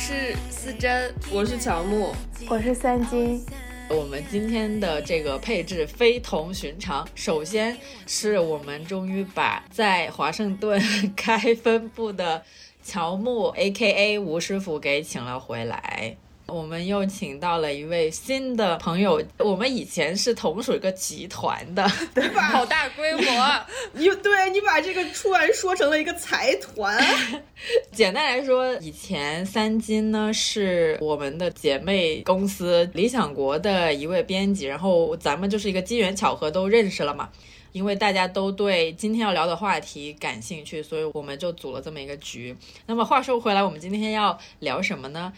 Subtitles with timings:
[0.00, 2.14] 是思珍，我是乔木，
[2.48, 3.44] 我是三金，
[3.90, 7.06] 我们今天的这个配置非同寻常。
[7.14, 7.76] 首先
[8.06, 10.80] 是我们终于把在华盛顿
[11.14, 12.42] 开分部的
[12.82, 14.18] 乔木 （A.K.A.
[14.18, 16.16] 吴师傅）给请了回来。
[16.52, 23.22] 我们又请到了一位新的朋友，我们以前是同属一个集团的， 对吧好大规模，
[23.92, 26.98] 你对你把这个突然说成了一个财团，
[27.92, 37.28] 简单来说，以前三金呢是我们的姐妹公司理想国的一位编辑，然后咱们就是一个机缘巧合都认识了嘛。
[37.72, 42.56] 因为大家都对今天要聊的话题感兴趣，所以我们就组了这么一个局。
[42.86, 45.32] 那么话说回来，我们今天要聊什么呢？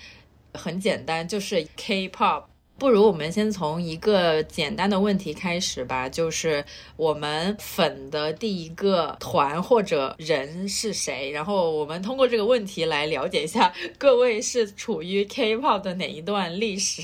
[0.55, 2.45] 很简单，就是 K-pop。
[2.79, 6.65] 不如我们先从一个简单的问题开始吧，就是
[6.97, 11.31] 我们粉的第一个团或者人是谁？
[11.31, 17.03] 然后我们通过这个问题来了解一下各位是处于 K-pop 的哪一段历史。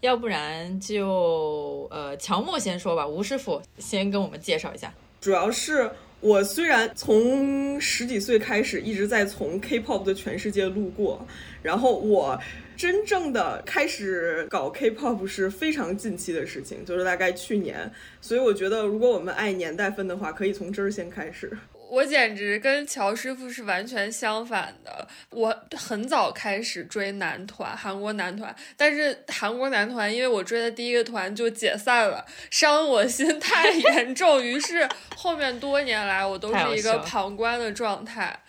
[0.00, 4.92] 要不然就呃，乔木先说吧，吴师傅先跟我们介绍一下。
[5.20, 5.90] 主要是
[6.20, 11.26] 我虽然从十几岁开始一直在从 K-pop 的全世界路过，
[11.62, 12.40] 然后我
[12.76, 17.90] 真正的开始搞 K-pop 是非常近期的事情，就是大概去年，
[18.20, 21.50] 所以我觉得如果我们按年代分的话，可以从这儿先开始。
[21.90, 25.08] 我简直跟乔师傅是完全相反的。
[25.30, 38.40] 我很早开始追男团，韩国男团，但是韩国男团因为我追的第一个团就解散了，伤我心太严重，于是后面多年来我都是一个旁观的状态。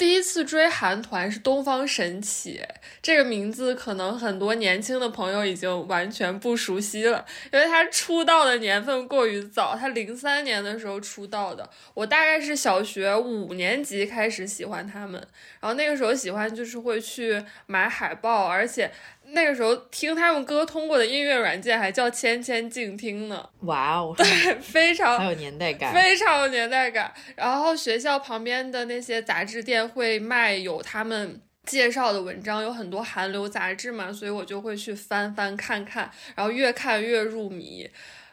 [0.00, 2.58] 第一次追韩团是东方神起，
[3.02, 7.22] 这个名字可能很多年轻的朋友已经完全不熟悉了，
[7.52, 15.20] 因为他出道的年份过于早，他零三年的时候出道的，我大概是小学五年级开始喜欢他们，
[15.60, 18.90] 然后那个时候喜欢就是会去买海报，而且。
[19.32, 24.26] 那个时候听他们歌通过的音乐软件还叫千千静听呢，哇哦，对，
[24.60, 27.12] 非常很有年代感，非常有年代感。
[27.36, 37.88] 然后学校旁边的那些杂志店会卖有他们介绍的文章，有很多韩流杂志嘛，所以我就会去翻翻看看，然后越看越入迷。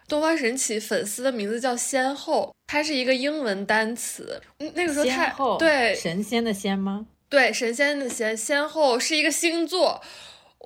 [0.08, 4.42] 东方神起粉丝的名字叫仙后，它是一个英文单词。
[4.74, 7.06] 那个时候太对神仙的仙吗？
[7.30, 10.02] 对，神仙的仙，仙后是一个星座。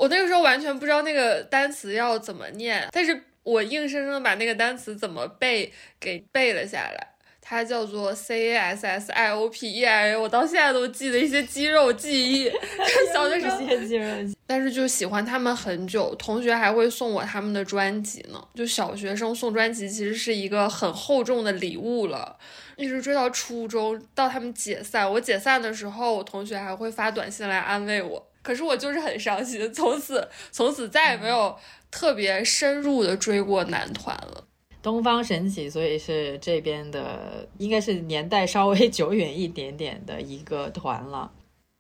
[0.02, 7.08] 我那个时候完全不知道那个单词要怎么念，但是我硬生生的把那个单词怎么背给背了下来。
[7.40, 12.50] 它叫做 C A S S I O P E I A，我到现在都记得一些肌肉记忆。
[13.14, 14.06] 小学生，肌肉
[14.48, 18.44] 但是就喜欢他们很久，同学还会送我他们的专辑呢。
[18.56, 22.40] 就小学生送专辑其实是一个很厚重的礼物了，
[22.76, 25.12] 一直追到初中，到他们解散。
[25.12, 28.31] 我解散的时候，我同学还会发短信来安慰我。
[28.44, 31.56] 可是我就是很伤心，从此从此再也没有
[31.92, 34.46] 特别深入的追过男团了。
[34.82, 41.32] 东方神起，所以是这边的，应该是年代稍微久远一点点的一个团了。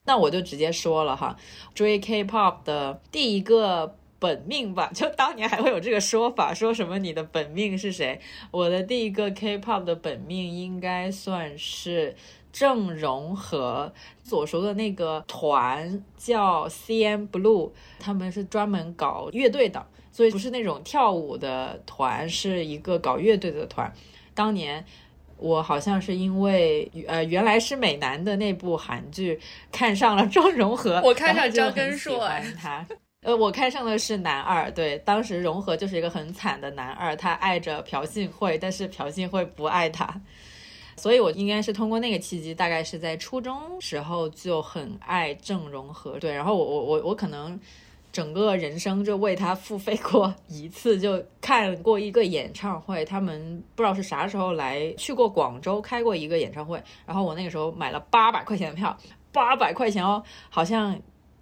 [0.05, 1.35] 那我就直接说了哈，
[1.73, 8.21] 追 K-pop 的第一个本命吧， 就当年还会有这个说法，说什么你的本命是谁？
[8.51, 12.15] 我的第一个 K-pop 的本命应该算是。
[12.51, 13.91] 郑容和
[14.23, 23.91] 所说的那个团叫 C M Blue，他们是专门搞乐队的，所以不是那种跳舞的团，是一个搞乐队的团。
[24.33, 24.85] 当年
[25.37, 29.39] 我好像是因为呃原来是美男的那部韩剧
[29.71, 32.85] 看上了郑容和， 我看上张根硕，他
[33.21, 40.21] 呃我看上的是男二，对，当时融合就是一个很惨的男二，他爱着朴信惠，但是朴信惠不爱他。
[41.01, 47.59] 所以，我应该是通过那个契机，大概是在初中时候就很爱郑容和，对，然后我我我我可能
[48.11, 58.95] 整个人生就为他付费过一次，就看过一个演唱会，他们不知道是啥时候来，去过广州开过一个演唱会，然后我那个时候买了八百块钱的票，
[59.31, 60.21] 八百块钱哦，
[60.51, 60.95] 好像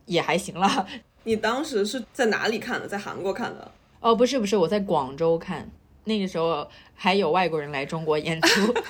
[0.05, 0.87] 也还行了。
[1.25, 2.87] 你当时是在哪里看的？
[2.87, 3.69] 在韩国看的？
[3.99, 5.69] 哦，不是不是，我在广州看，
[6.05, 6.65] 那个时候
[6.95, 8.73] 还有外国人来中国演出。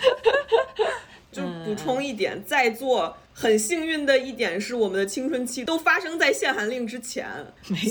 [1.40, 7.26] 就补充一点，在座很幸运的一点是，我们的青春期都发生在限韩令之前，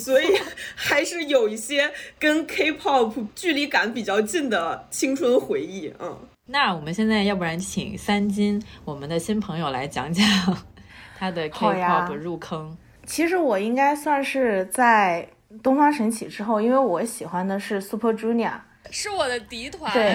[0.02, 0.26] 所以
[0.76, 5.92] 还是有一些跟 K-pop 距离感比较近的青春回忆。
[5.98, 10.26] 嗯，那我们现在要不然请三金，我们的新朋友来讲讲
[11.18, 12.76] 他的 K-pop 入坑。
[13.06, 15.26] 其实我应该算是在
[15.62, 18.52] 东方神起之后，因为我喜欢的是 Super Junior。
[18.90, 20.14] 是我的敌团，对，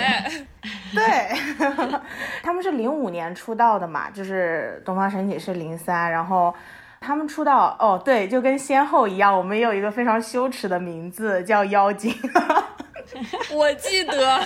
[0.93, 1.37] 对，
[2.41, 6.53] 他们是零五年出道的嘛，就是东方神起是零三，然后
[6.99, 12.13] 他们出道，哦，对，就跟先后一样，我们也有一个非常羞耻的名字叫妖精，
[13.53, 14.39] 我记得，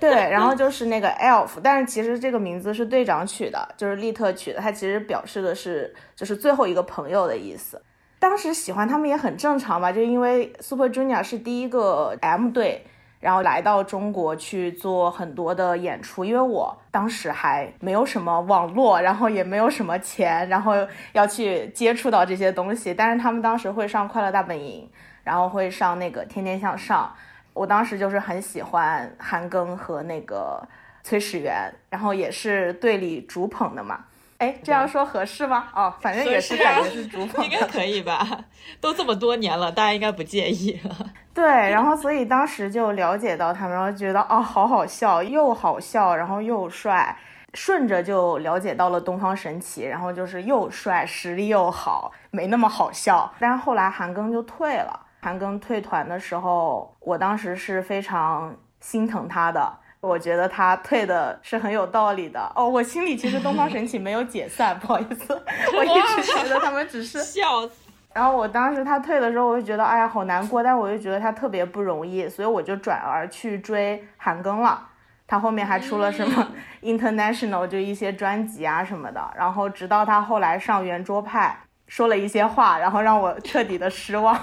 [0.00, 7.80] 对，然后就是那个 Elf，但是其实这个名字是队长取的，就是利特取的，他其实表示的是就是最后一个朋友的意思。
[8.18, 12.84] 当时喜欢他们也很正常吧，就因为 Super Junior 是第一个 M 队。
[13.20, 20.74] 然后来到中国去做很多的演出，因为我当时还没有什么网络，然后也没有什么钱，然后
[21.12, 22.94] 要去接触到这些东西。
[22.94, 24.88] 但是他们当时会上《快乐大本营》，
[25.24, 27.12] 然后会上那个《天天向上》，
[27.54, 30.62] 我当时就是很喜欢韩庚和那个
[31.02, 34.04] 崔始源，然后也是队里主捧的嘛。
[34.38, 35.68] 哎，这样说合适吗？
[35.74, 38.24] 哦，反正也是感觉是主捧， 应该可以吧？
[38.80, 40.80] 都这么多年了，大家应该不介意。
[41.34, 47.16] 对，然后所以当时就了解到他们，然后觉得哦，好好笑，又好笑，然后又帅，
[47.54, 53.32] 顺着就了解到了东方神起，然后就是又帅，实力又好，没那么好笑。
[53.40, 59.72] 但是后来韩庚就退了，韩庚退团的时候，我当时是非常心疼他的。
[60.00, 65.42] 我觉得他退的是很有道理的哦，我心里其实东方神起没有解散， 不好意思，
[65.76, 67.74] 我一直觉得他们只是 笑死。
[68.14, 74.86] 然后我当时他退的时候，我就觉得哎呀好难过，但我又觉得他特别不容易，所以我就转而去追韩庚了。
[75.26, 76.48] 他后面还出了什么
[76.82, 81.54] International 就一些专辑啊什么的，然后直到他后来上圆桌派
[81.86, 84.34] 说了一些话，然后让我彻底的失望。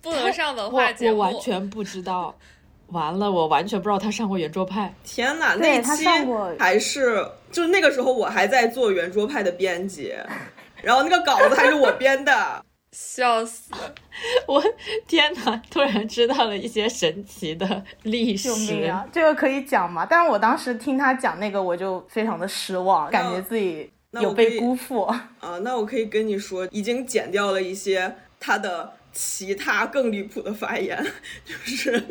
[0.00, 2.34] 不能上文化节目，我完全不知道。
[2.92, 4.94] 完了，我完全不知道他上过圆桌派。
[5.04, 6.06] 天哪，那期
[6.58, 10.14] 还是就那个时候我还在做圆桌派的编辑，
[10.82, 13.72] 然后那个稿子还是我编的， 笑死！
[14.46, 14.62] 我
[15.06, 18.50] 天哪，突然知道了一些神奇的历史。
[19.10, 20.06] 这个可以讲吗？
[20.08, 25.02] 但是我当时听他讲那个，我就非常的失望，感觉自己有被辜负。
[25.04, 28.92] 啊，那我可以跟你说，已经剪掉了一些他的。
[29.12, 30.98] 其他更离谱的发言，
[31.44, 32.02] 就是，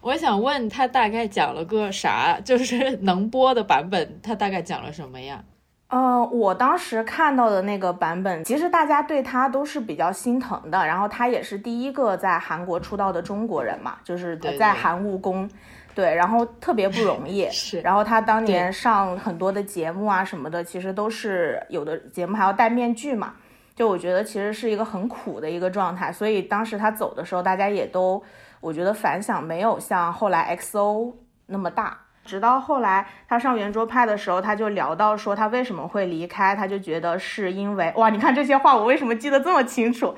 [0.00, 2.40] 我想问他大概讲了个啥？
[2.44, 5.44] 就是能播的版本，他大概讲了什么呀？
[5.88, 10.86] 呃，我当时看到的那个版本，其实大家对他都是比较心疼的。
[10.86, 15.50] 然后他也是第一个在韩国出道的中国人嘛，就是在韩务工，
[15.92, 17.48] 对，然后特别不容易。
[17.50, 17.80] 是。
[17.80, 23.34] 然后他当年上很多的节目啊什么的，其实都是有的节目还要戴面具嘛。
[23.80, 28.22] 就我觉得其实是一个很苦的一个状态，所以当时他走的时候，大家也都
[28.60, 31.14] 我觉得反响没有像后来 XO
[31.46, 31.98] 那么大。
[32.22, 40.14] 直到后来他上圆桌派的时候，他就聊到说他为什么会离开，他就觉得是因为哇，你看这些话我为什么记得这么清楚？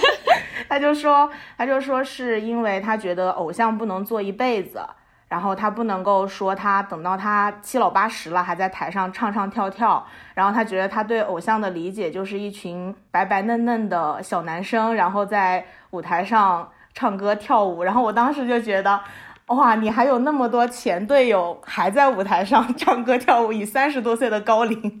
[0.66, 4.80] 他就说他就说是因为他觉得偶像不能做一辈子。
[5.28, 17.82] 然后他不能够说他等到他七老八十了还在台上唱唱跳跳，然后他觉得他对偶像的理解就是一群白白嫩嫩的小男生，然后在舞台上唱歌跳舞。
[17.82, 19.00] 然后我当时就觉得。
[19.48, 25.00] 哇，你还有那么多前队友还在舞台上 唱歌跳舞，以三十多岁的高龄，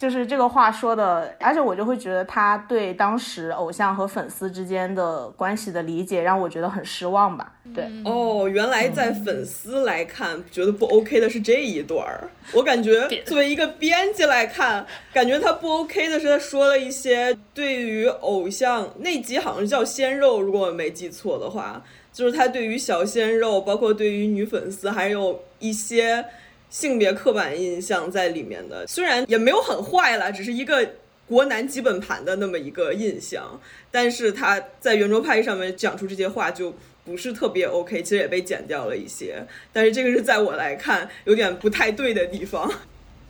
[0.00, 7.52] 就是这个话说的，而且我就会觉得他对当时偶像和粉丝之间的关系的理解让我觉得很失望吧。
[7.72, 21.80] 对，哦，原来在粉丝来看觉得不 OK 的是这一段儿，我感觉作为一个编辑来看，感觉他不 OK 的是他说了一些对于偶像那集好像叫鲜肉，如果我没记错的话。
[22.14, 26.24] 就是他对于小鲜肉，包括对于女粉丝，还有一些
[26.70, 30.88] 性别刻板印象在里面的，虽然也没有很坏了，只是一个
[31.26, 36.72] 国男基本盘的那么一个印象，但是他在圆桌派上面讲出这些话就
[37.04, 42.70] 不是特别 OK，其实也被剪掉了一些，但是这个是在我来看有点不太对的地方，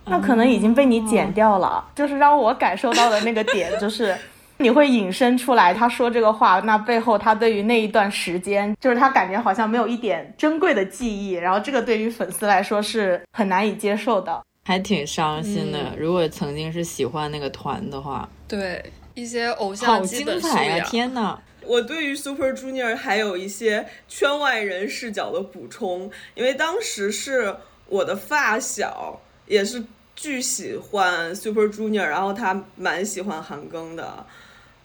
[0.04, 4.14] 那可能已经被你剪掉了，就是让我感受到的那个点就是。
[4.58, 15.92] 你会引申出来，他说这个话，那背后他对于那一段时间，就是他感觉好像没有一点珍贵的记忆，然后这个对于粉丝来说是很难以接受的，还挺伤心的。
[15.98, 18.82] 如果曾经是喜欢那个团的话，对
[19.14, 20.84] 一些偶像好精彩呀！
[20.88, 27.56] 天哪，我对于 Super Junior 还有一些圈外人视角的补充，因为当时是。
[27.86, 29.84] 我的发小也是
[30.16, 34.24] 巨喜欢 Super Junior，然后他蛮喜欢韩庚的。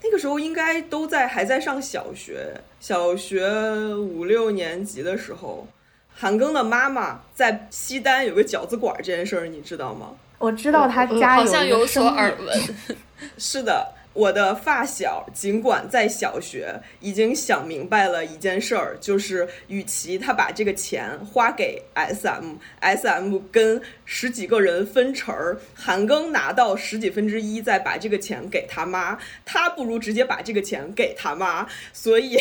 [0.02, 3.50] 那个时候应该都在还在上小学，小学
[3.96, 5.68] 五六年级的时候，
[6.16, 10.12] 韩庚的妈妈在西单有个饺子馆这件事儿，你知道吗？
[10.38, 12.76] 我知道他家好像有有所耳闻。
[13.38, 31.68] 是的，我的发小尽管在小学已经想明白了一件事儿，就是与其他把这个钱花给 SM，SM 跟十几个人分成儿，韩庚拿到十几分之一，再把这个钱给他妈，他不如直接把这个钱给他妈。
[31.94, 32.38] 所以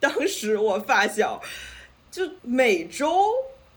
[0.00, 1.40] 当时我发小
[2.10, 3.32] 就每周。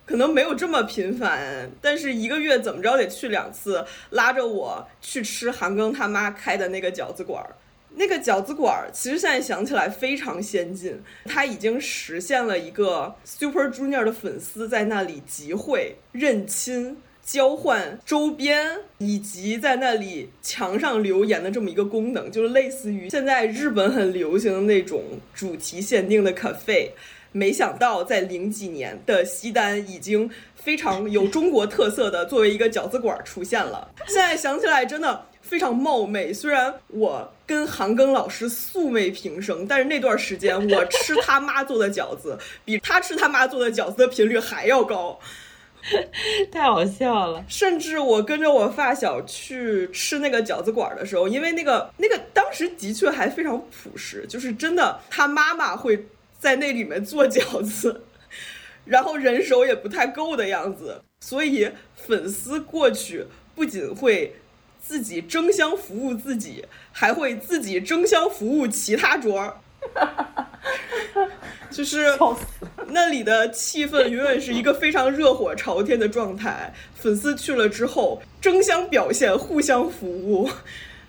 [0.07, 7.55] 可能没有这么频繁，但是一个月怎么着得去两次，拉着我去吃韩庚他妈开的那个饺子馆儿。
[7.99, 26.91] 那个饺子馆儿其实现在想起来非常先进，它已经实现了一个 Super Junior 的粉丝在那里集会、认亲、交换周边，以及在那里墙上留言的这么一个功能，就是类似于现在日本很流行的那种主题限定的 cafe。
[27.37, 33.87] 没想到在零几年的西单已经非常有中国特色的作为一个饺子馆出现了。
[34.07, 45.19] 现在想起来真的非常冒昧，虽然我跟韩庚老师素昧平生，但是那段时间我吃他妈做的饺子比他吃他妈做的饺子的频率还要高。
[46.51, 47.45] 太好笑了。
[47.47, 56.03] 甚至我跟着我发小去吃那个饺子馆的时候，因为那个那个当时的确还非常朴实，就是真的他妈妈会。
[56.39, 58.03] 在那里面做饺子，
[58.85, 63.25] 然后人手也不太够的样子，所以粉丝过去
[63.55, 64.35] 不仅会
[64.79, 69.57] 自己争相服务自己，还会自己争相服务其他桌儿，
[71.69, 72.17] 就是
[72.89, 76.73] 那里的气氛永远是一个非常热火朝天的状态。
[76.95, 80.49] 粉丝去了之后，争相表现，互相服务，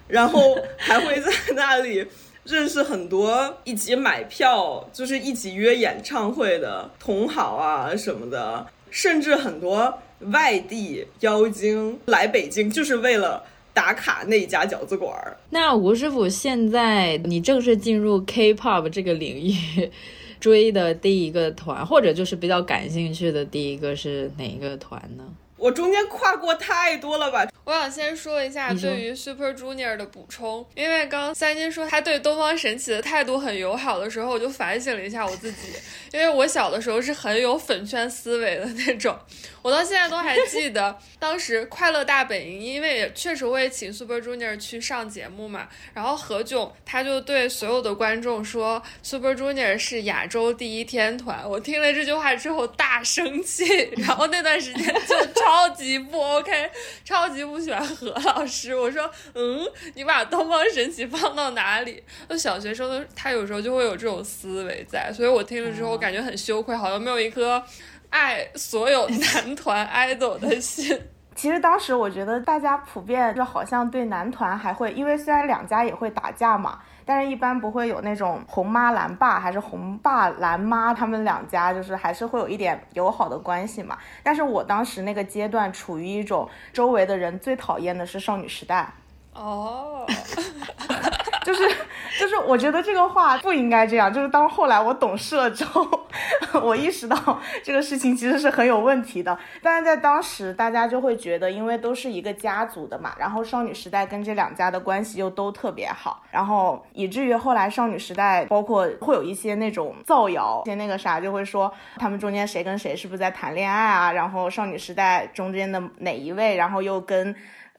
[0.09, 2.07] 然后还会在那里。
[2.49, 15.37] 认识很多一起买票，就是一起约演唱会的同好啊什么的，甚至很多外地妖精来北京就是为了打卡那家饺子馆儿。
[15.51, 19.91] 那吴师傅，现在你正式进入 K-pop 这个领域，
[20.41, 25.25] 追的第一个团，或者就是比较感兴趣的第一个是哪一个团呢？
[25.59, 27.47] 我中间跨过太多了吧？
[27.65, 35.73] 我想先说一下对于 Super Junior 的补充，因为刚三金说他对东方神起的态度很友好的时候，我就反省了一下我自己，
[36.13, 39.19] 因为我小的时候是很有粉圈思维的那种，
[39.61, 53.65] 我到现在都还记得当时快乐大本营，因为也确实会请 Super Junior 去上节目嘛，然后何炅他就对所有的观众说 Super Junior 是亚洲第一天团，我听了这句话之后大生气，
[53.99, 55.19] 然后那段时间就。
[55.49, 56.71] 超级不 OK，
[57.03, 58.77] 超级不喜欢何老师。
[58.77, 62.05] 我说，嗯，你把东方神起放到哪里？
[62.29, 67.63] 那小学生的他有时候就会有这种思维在，所以我听了之后感觉很羞愧，好像没有一颗
[68.11, 71.01] 爱所有男团 idol 的心。
[71.35, 76.79] 其实当时我觉得大家普遍就好像对男团还会，因为虽然两家也会打架嘛。
[77.11, 83.97] 但是，一般不会有那种红妈蓝爸还是红爸蓝妈，他们两家就是还是会有一点友好的关系嘛。
[84.23, 88.93] 但是我当时那个阶段处于一种周围的人最讨厌的是少女时代。
[89.39, 90.07] 哦。
[91.45, 91.67] 就是
[92.21, 94.13] 就是，我觉得这个话不应该这样。
[94.13, 95.89] 就是当后来我懂事了之后，
[96.63, 97.17] 我意识到
[97.65, 99.39] 这个事情其实是很有问题的。
[99.63, 114.13] 但是在当时，大家就会觉得，因为都是一个家族的嘛，然后少女时代跟这两家的关系又都特别好，然后以至于后来少女时代包括会有一些那种造谣，些那个啥就会说他们中间谁跟谁是不是在谈恋爱啊？
[114.13, 117.35] 然后少女时代中间的哪一位，然后又跟。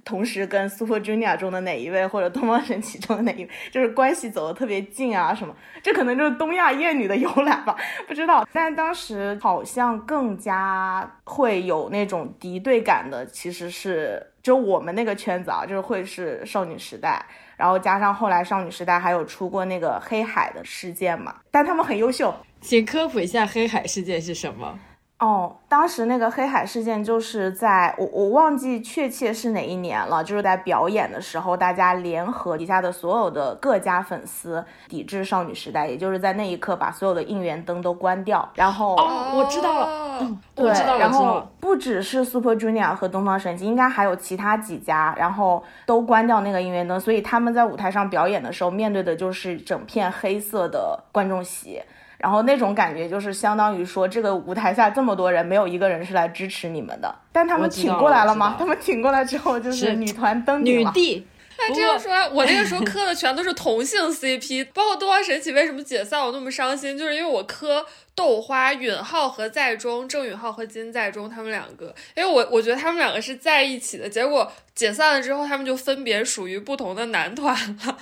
[0.05, 5.53] 同时跟 Super Junior 中的哪一位，或者东方神起中的哪一位，就是关系走得特别近啊什么，
[5.83, 7.75] 这可能就是东亚艳女的由来吧，
[8.07, 8.47] 不知道。
[8.51, 17.23] 但当时好像更加会有那种敌对感的，其实是就我们那个圈子啊，就是会是少女时代，
[17.57, 24.79] 然后加上后来少女时代还有出过那个黑海的事件嘛，但他们很优秀，请科普一下黑海事件是什么。
[25.19, 51.81] 哦，当时那个黑海事件就是在我我忘记确切是哪一年了，就是在表演的时候，大家联合底下的所有的各家粉丝抵制少女时代，也就是在那一刻把所有的应援灯都关掉，然后哦，我知道了，对，然后不只是 Super Junior 和东方神起，应该还有其他几家，然后都关掉那个应援灯，所以他们在舞台上表演的时候面对的就是整片黑色的观众席。
[52.19, 57.15] 然后那种感觉就是相当于说，这个舞台下这么多人，没有一个人是来支持你们的。
[57.31, 58.55] 但他们挺过来了吗？
[58.59, 60.91] 他们挺过来之后，就是女团登顶了。
[60.91, 61.25] 女帝。
[61.61, 67.85] 那这样说，我那个时候磕的全都是同性 CP， 包括东方神起为什么解散我那么伤心，就是因为我磕
[68.15, 77.53] 豆花、允浩和在中，郑允浩和金在中他们两个，因为我我觉得他们两个是在一起的，结果解散了之后，他们就分别属于不同的男团
[77.85, 77.97] 了。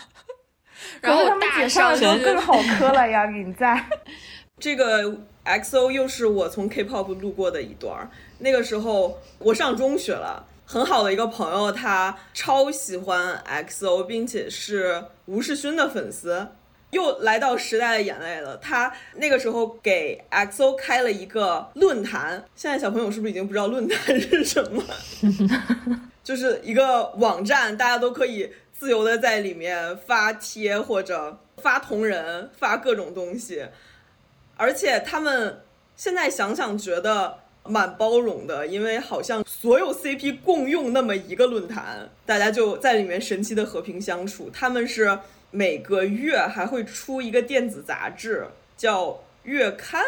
[1.01, 3.84] 然后他们解散了之后更好磕了呀，允在。
[4.60, 5.15] 这个
[5.46, 10.46] XO 又是我从 K-pop 路过的一段，那个时候我上中学了。
[10.70, 16.46] 很好的一个朋友，他超喜欢 XO，并且是吴世勋的粉丝，
[16.89, 18.58] 又来到时代的眼泪了。
[18.58, 24.84] 他那个时候给 XO 开了一个论坛，现在小朋友是不是已经不知道论坛是什么？
[26.22, 33.65] 就是一个网站，大家都可以自由的在里面发帖或者发同人，发各种东西。
[34.55, 35.62] 而且他们
[35.96, 37.39] 现在想想觉得。
[37.69, 44.50] 蛮包容的，因为好像所有 CP 共用那么一个论坛，大家就在里面神奇的和平相处。
[44.53, 45.19] 他们是
[45.51, 50.01] 每个月还会出一个电子杂志，叫月刊。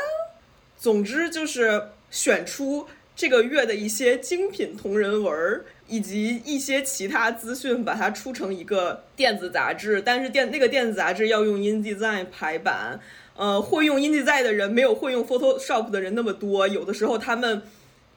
[0.78, 10.01] 总之就是选出这个月的一些精品同人文儿，以及一些其他资讯，把它出成一个电子杂志。
[10.01, 13.00] 但是电那个电子杂志要用 InDesign 排版。
[13.36, 17.62] 呃，会用 InDesign 的人没有会用 Photoshop 的人那么多，有的时候他们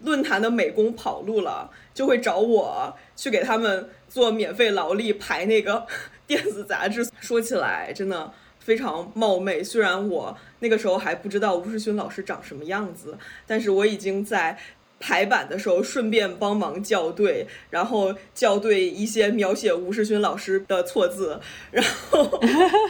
[0.00, 5.86] 论坛的美工跑路了，就会找我去给他们做免费劳力排那个
[6.26, 7.08] 电子杂志。
[7.20, 14.58] 说起来真的非常冒昧，虽然我那个时候还不知道吴世勋老师长什么样子，但是我已经在
[15.02, 21.40] 排版的时候顺便帮忙校对，然后校对一些描写吴世勋老师的错字，
[21.73, 22.40] 然后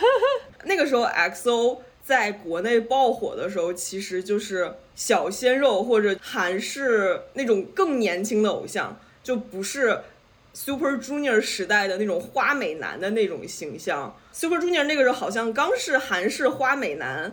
[0.65, 1.79] 那个时候 XO。
[2.05, 10.01] 在国内爆火的时候，其实就是小鲜肉或者韩式那种更年轻的偶像，就不是
[10.53, 14.19] Super Junior 时代的那种花美男的那种形象。
[14.33, 17.33] Super Junior 那个时候好像刚是韩式花美男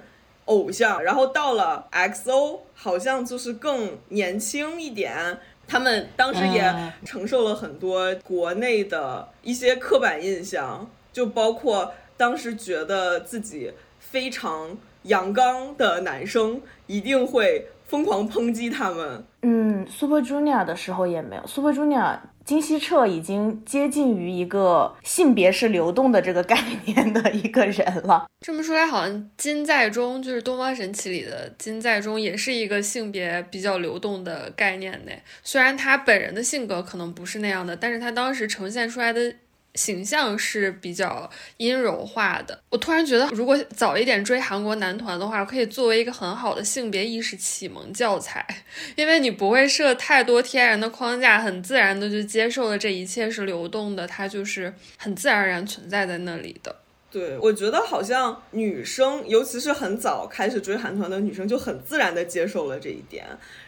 [0.49, 5.39] 偶像，然后到了 XO 好像就是更年轻一点。
[5.67, 13.71] 他们当时也承受了很多国内的一些刻板印象，就包括当时觉得自己。
[13.99, 19.23] 非常阳刚的男生一定会疯狂抨击他们。
[19.43, 22.17] 嗯，Super Junior 的时候也没有，Super Junior
[22.49, 28.25] 金希澈已经接近于一个性别是流动的这个概念的一个人了。
[28.41, 35.12] 这么说来，好像金在中就是东方神起里的金在中，也是一个性别比较流动的概念呢。
[35.43, 39.35] 虽然他本人的性格可能不是那样的，但是他当时呈现出来的。
[39.79, 42.59] 形象是比较阴柔化的。
[42.69, 48.45] 我突然觉得，如果早一点追韩国男团的话，可以作为一个很好的性别意识启蒙教材，
[48.97, 56.75] 因为你不会设太多天然的框架，很自然的就接受了这一切是流动的，它就是很自然而然存在在那里的。
[57.09, 63.25] 对，我觉得好像女生，尤其是很早开始追韩团的女生，就很自然的接受了这一点。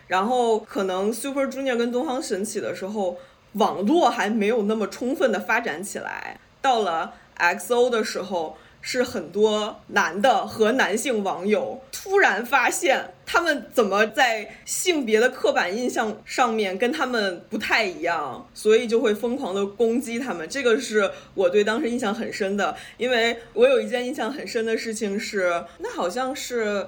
[0.08, 3.18] 然后可能 Super Junior 跟东方神起的时候。
[3.54, 20.48] 网络还没有那么充分的发展起来，到了 XO 的时候，是很多男的和男性网友突然发现他们怎么在性别的刻板印象上面跟他们不太一样，所以就会疯狂的攻击他们。
[20.48, 26.88] 这个是我对当时印象很深的，因为我有一件印象很深的事情是，那好像是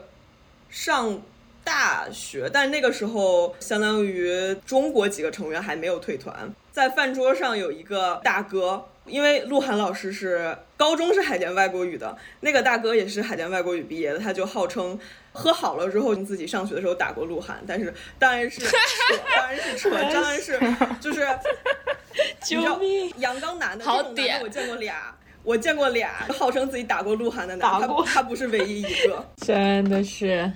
[0.70, 1.22] 上。
[1.64, 6.34] 大学，但那个时候相当于中国几个成员还没有退团，
[6.72, 15.00] 在饭桌上有一个大哥，因为鹿晗老师是高中是海淀外国语的，那个大哥也是海淀外国语毕业的，他就号称
[15.32, 18.78] 喝好了之后自己上学的时候打过鹿晗，但是当然是扯，
[19.36, 20.60] 当然是扯， 当然是
[21.00, 21.28] 就是，
[22.44, 23.12] 救命！
[23.18, 30.52] 阳刚男的好点，我见过俩，我见过俩号称自己打过鹿晗的男，他他不是唯一一个， 真的是。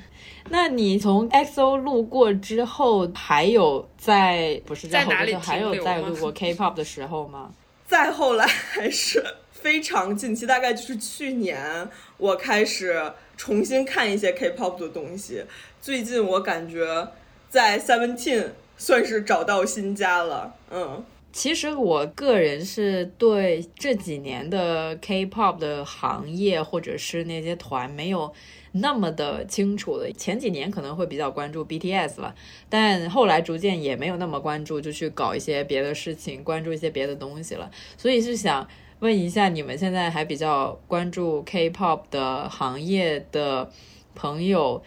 [0.49, 7.51] 那你从 XO 路过之后，还有在不是在哪里还有在路过 K-pop 的时候吗？
[7.85, 15.43] 再后来还是非常近期，大概就是去年，我开始重新看一些 K-pop 的东西。
[15.81, 17.07] 最近我感觉
[17.49, 20.53] 在 Seventeen 算是找到新家了。
[20.69, 28.33] 嗯，其实我个人是对这几年的 K-pop 的行业或者是那些团没有。
[28.79, 32.33] 那么的清楚的，前几年可能会比较关注 BTS 了，
[32.69, 37.69] 但后来逐渐也没有那么关注，就去搞一些别的事情，关注一些别的东西了。
[37.97, 38.67] 所以是想
[38.99, 43.69] 问一下，你们现在还比较关注 K-pop 的行业的
[44.15, 44.81] 朋友，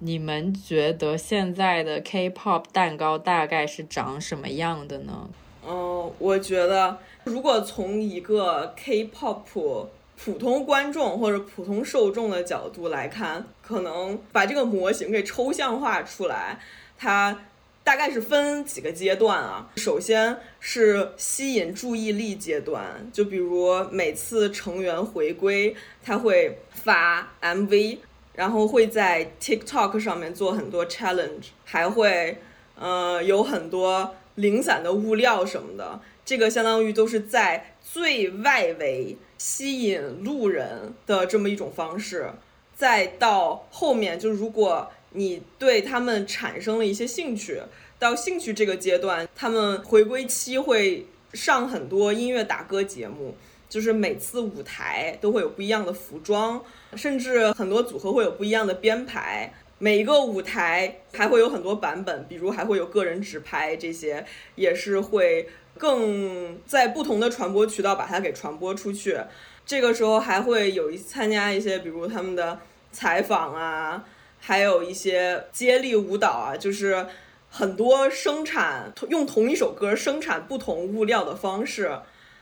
[0.00, 5.30] 你们觉得现在的 K-pop 蛋糕大概是长什么样的呢？
[5.64, 9.86] 嗯，我觉得如果从一个 K-pop
[10.24, 16.60] 普通观众或者普通受众的角度来看，可能把这个模型给抽象化出来，
[16.96, 17.36] 它
[17.82, 19.68] 大概是分几个阶段啊。
[19.78, 27.98] 首先是吸引注意力阶段，就比如每次成员回归，他会发 MV，
[28.36, 32.38] 然后会在 TikTok 上面做很多 challenge，还会
[32.78, 36.00] 呃有很多零散的物料什么的。
[36.24, 39.16] 这个相当于都是在最外围。
[39.44, 42.30] 吸引路人的这么一种方式，
[42.76, 47.60] 再到后面，就如果你对他们产生了一些兴趣，
[47.98, 53.34] 到兴趣这个阶段，他们回归期会上很多音乐打歌节目，
[53.68, 64.24] 就是每次舞台都会有不一样的服装，甚至很多组合会有不一样的编排，每一个舞台还会有很多版本，比如还会有个人直拍，这些
[64.54, 65.48] 也是会。
[65.82, 69.18] 更在不同的传播渠道把它给传播出去，
[69.66, 72.60] 这个时候还会有一参加一些，比如他们的
[72.92, 74.04] 采访啊，
[74.38, 77.04] 还有一些接力舞蹈啊，就是
[77.50, 81.98] 很多生产用同一首歌生产不同物料的方式，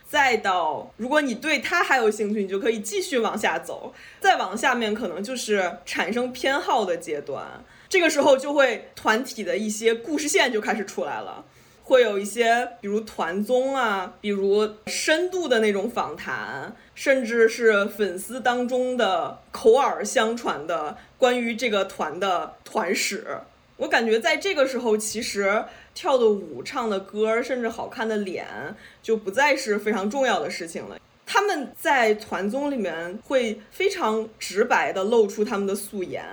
[0.06, 11.46] 再到如果你对它还有兴趣，你就可以继续往下走，再往下面可能就是产生偏好的阶段，这个时候就会团体的一些故事线就开始出来了。
[11.90, 23.38] 会有一些，比如团综啊，比如深度的那种访谈，甚至是粉丝当中的口耳相传的关于这个团的团史。
[23.76, 28.46] 我感觉在这个时候，其实跳的舞、唱的歌，甚至好看的脸，
[29.02, 30.96] 就不再是非常重要的事情了。
[31.26, 36.24] 他们在团综里面会非常直白的露出他们的素颜，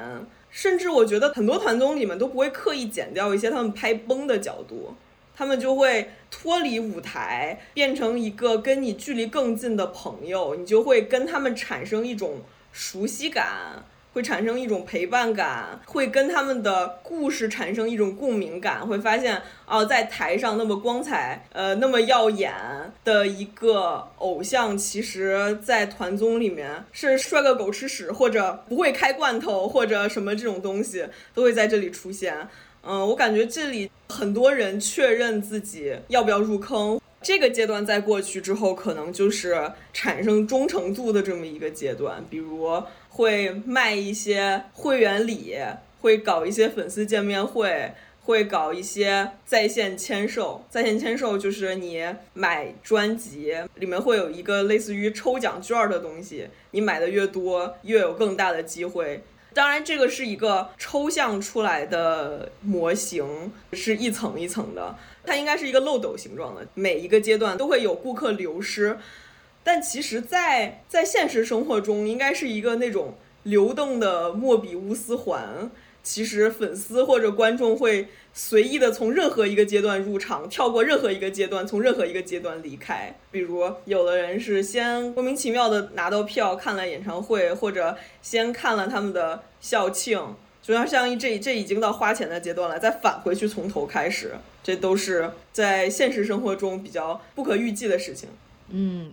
[0.51, 4.95] 甚至我觉得很多团综里面都不会刻意剪掉一些他们拍崩的角度。
[5.38, 22.52] 他们就会脱离舞台，变成一个跟你距离更近的朋友，你就会跟他们产生一种熟悉感，会产生一种陪伴感，会跟他们的故事产生一种共鸣感，会发现哦，在台上那么光彩，呃，那么耀眼
[23.04, 32.47] 的一个偶像，其实，在团综里面是摔个狗吃屎，或者不会开罐头，或者什么这种东西，都会在这里出现。
[32.89, 42.23] 嗯，我感觉这里很多人确认自己要不要入坑，这个阶段在过去之后，可能就是产生忠诚度的这么一个阶段。
[42.30, 45.58] 比如会卖一些会员礼，
[46.00, 47.91] 会搞一些粉丝见面会，
[48.23, 50.63] 会搞一些在线签售。
[50.69, 59.21] 在线签售就是你买专辑，里面会有一个类似于抽奖券的东西，你买的越多，越有更大的机会。
[59.57, 68.99] 当然，这个是一个抽象出来的模型，是一层一层的，它应该是一个漏斗形状的，每一个阶段都会有顾客流失，
[69.63, 75.71] 但其实，在在现实生活中，应该是一个那种流动的莫比乌斯环。
[76.07, 83.13] 其实粉丝或者观众会随意的从任何一个阶段入场，跳过任何一个阶段，从任何一个阶段离开。
[83.29, 90.17] 比如有的人是先莫名其妙的拿到票看了演唱会，或者先看了他们的校庆，
[90.61, 98.29] 就像像这这已经到花钱的阶段了，再返回去从头开始，这都是在现实生活中比较不可预计的事情。
[98.69, 99.11] 嗯，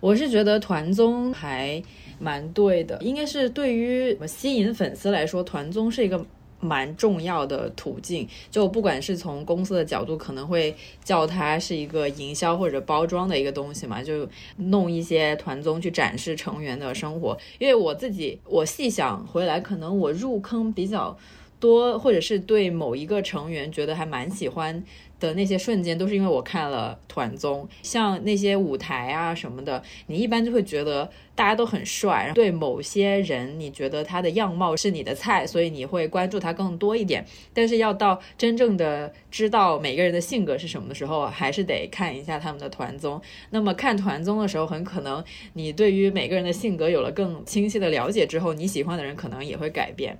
[0.00, 1.80] 我是觉得团综还。
[2.22, 6.24] 蛮对的，应该是对于吸引粉丝来说，团综是一个
[6.60, 8.28] 蛮重要的途径。
[8.48, 17.36] 就不管是从公司的角度，可能会叫它是一个营销或者包装的一个东西嘛，就弄一些团综去展示成员的生活。
[17.58, 21.18] 因为我自己，我细想回来，可能我入坑比较
[21.62, 24.84] 多，或者是对某一个成员觉得还蛮喜欢。
[25.22, 37.24] 的那些瞬间都是因为我看了团综，像那些舞台啊什么的，你一般就会觉得大家都很帅，对某些人你觉得他的样貌是你的菜，所以你会关注他更多一点。
[37.54, 43.22] 但是要到真正的知道每个人的性格是什么的时候，还是得看一下他们的团综。
[43.50, 45.22] 那么看团综的时候，很可能
[45.52, 50.18] 你对于每个人的性格有了更清晰的了解之后，你喜欢的人可能也会改变。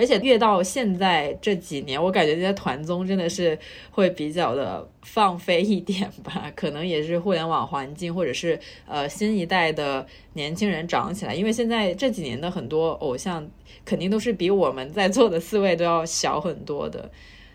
[0.00, 3.58] 而且越到现在这几年，我感觉这些团综真的是
[3.90, 11.34] 会比较的放飞一点吧，可能也是互联网环境，或者是呃新一代的年轻人长起来。
[11.34, 13.46] 因为现在这几年的很多偶像，
[13.84, 17.10] 肯定都是比我们在座的四位都要小很多的。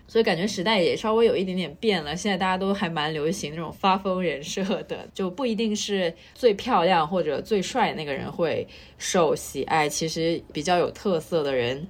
[0.08, 2.14] 所以感觉时代也稍微有一点点变了。
[2.14, 8.64] 现在大家都还蛮流行那种发疯人设的，就不一定是最漂亮或者最帅那个人会
[8.98, 11.84] 受喜爱，其实比较有特色的人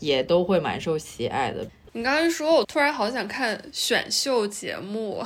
[0.00, 1.66] 也都会蛮受喜爱的。
[1.92, 5.24] 你刚才说，我突然好想看选秀节目。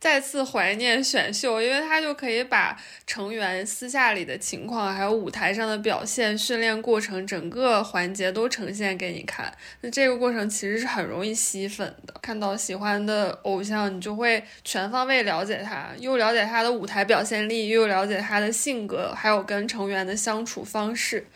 [0.00, 9.52] 再次怀念选秀，因为他就可以把成员私下里的情况，还有舞台上的表现、训练过程整个环节都呈现给你看。
[9.80, 12.14] 那这个过程其实是很容易吸粉的。
[12.22, 21.26] 看到喜欢的偶像，你就会全方位了解他，又了解他的舞台表现力，又了解他的性格，还有跟成员的相处方式。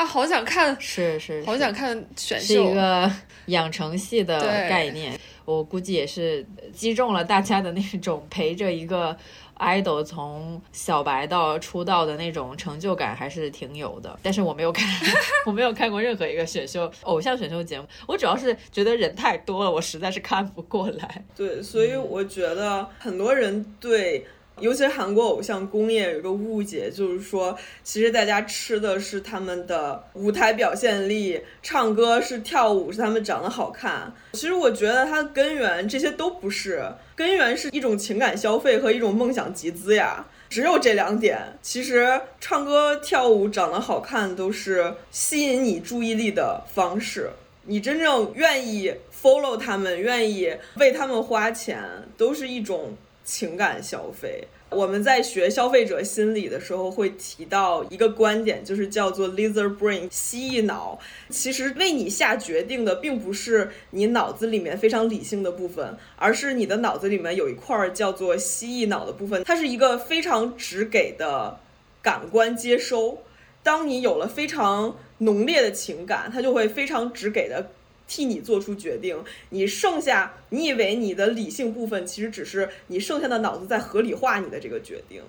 [0.00, 3.12] 啊，好想看，是是，好想看选秀，是一个
[3.48, 5.12] 养成系的概念。
[5.44, 9.14] 我估计也是击中了大家的那种陪着一个
[9.58, 14.18] idol 从小白到出道的那种成就感，还是挺有的。
[14.22, 14.88] 但是我没有看，
[15.44, 17.86] 我没有看过任何一个选秀偶像选秀节目。
[18.06, 21.22] 我主要是觉得人太多了，我实在是看不过来。
[21.36, 24.26] 对，所以我觉得很多人对。
[24.60, 34.12] 尤其是韩国偶像工业有一个误解，就是说，其实大家吃的是他们的舞台表现力，唱歌是跳舞，是他们长得好看。
[34.32, 36.84] 其实我觉得它的根源这些都不是，
[37.16, 40.26] 根源是一种情感消费和一种梦想集资呀。
[40.48, 47.30] 只有这两点，其实唱歌、跳舞、长得好看都是吸引你注意力的方式。
[47.66, 48.92] 你真正愿意
[49.22, 51.78] follow 他们，愿意为他们花钱，
[52.16, 52.96] 都是一种。
[53.30, 60.98] 情感消费，我们在学消费者心理的时候会提到一个观点，就是叫做 lizard brain 蜥蜴脑。
[61.28, 71.60] 其实为你下决定的并不是你脑子里面非常理性的部分，而是你的脑子里面有一块叫做蜥蜴脑的部分，它是一个非常直给的
[72.02, 73.22] 感官接收。
[73.62, 77.70] 当你有了非常浓烈的情感，它就会非常直给的。
[78.10, 85.22] 替你做出决定，你剩下你以为你的理性部分，其实只是你剩下的脑子在合理化你的这个决定。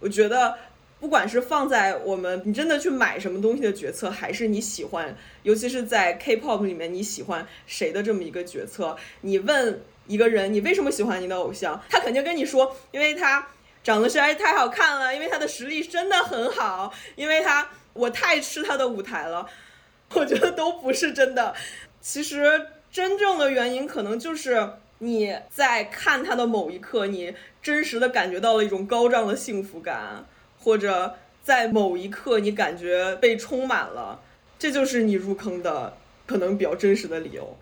[0.00, 0.56] 我觉得，
[0.98, 13.46] 不管是放在我们你真的去买什么东西的决策，还是你喜欢，尤其是在 K-pop 里面你喜欢谁的这么一个决策，你问一个人你为什么喜欢你的偶像，他肯定跟你说，因为他
[13.84, 19.48] 长得实在太好看了，因为他的实力真的很好，因为他我太吃他的舞台了。
[20.14, 21.54] 我觉得都不是真的。
[22.10, 24.66] 其实真正的原因可能就是
[25.00, 30.24] 你在看他的某一刻，你真实的感觉到了一种高涨的幸福感，
[30.58, 34.18] 或者在某一刻你感觉被充满了，
[34.58, 37.54] 这就是你入坑的可能比较真实的理由。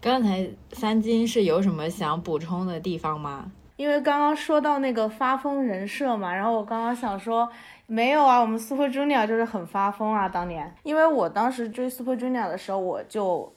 [0.00, 3.50] 刚才三金是有什么想补充的地方吗？
[3.76, 7.50] 因为刚刚说到那个发疯人设嘛，然后我刚刚想说，
[7.88, 13.52] 没有啊，我们 Super Junior 就是很发疯啊，当年，因为我当时追 Super Junior 的时候，我就。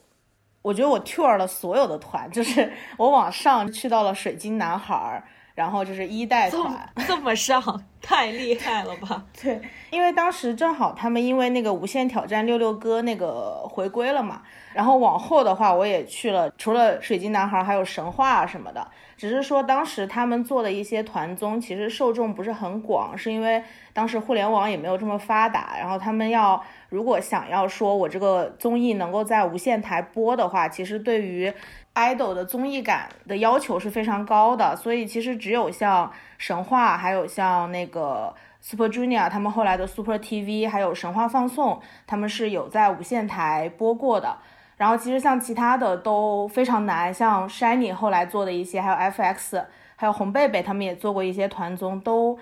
[0.64, 5.22] 我觉得我 tour 了所有的团，就是 我往上去到了水晶男孩，
[5.54, 7.62] 然后就是一代团，这么上，
[8.00, 9.22] 太厉害了吧？
[9.38, 14.40] 对，因为当时正好他们因为那个无限挑战六六哥那个回归了嘛，
[14.72, 18.88] 然后往后的话我也去了，除了水晶男孩，还有神话什么的。
[19.16, 25.76] 只是说当时他们做的一些团综，其实受众不是很广，是因为当时互联网也没有这么发达。
[25.78, 26.60] 然后他们要
[26.94, 31.52] 如果想要说我这个综艺能够在无线台播的话，其实对于
[31.92, 34.76] idol 的综艺感的要求是非常高的。
[34.76, 44.38] 所以其实只有像神话，还有像那个 Super Junior 他们后来的 Super TV，还有神话放送，他们是有在无线台播过的。
[44.76, 49.64] 然后其实像其他的都非常难，像 Shiny 后来做的一些，还有 FX，
[49.96, 52.38] 还有红贝贝他们也做过一些团综，都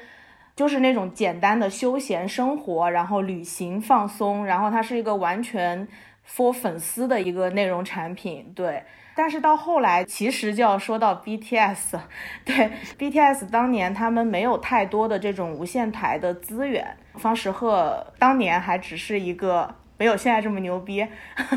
[0.55, 5.87] 就是那种简单的休闲生活，然后旅行放松，然后它是一个完全
[6.29, 8.83] for 粉丝的一个内容产品，对。
[9.15, 12.01] 但是到后来，其实就要说到 BTS，
[12.45, 19.75] 对 BTS 当年他们没有太多的这种无线台的资源，方时赫当年还只是一个。
[19.99, 21.07] 没有现在这么牛逼，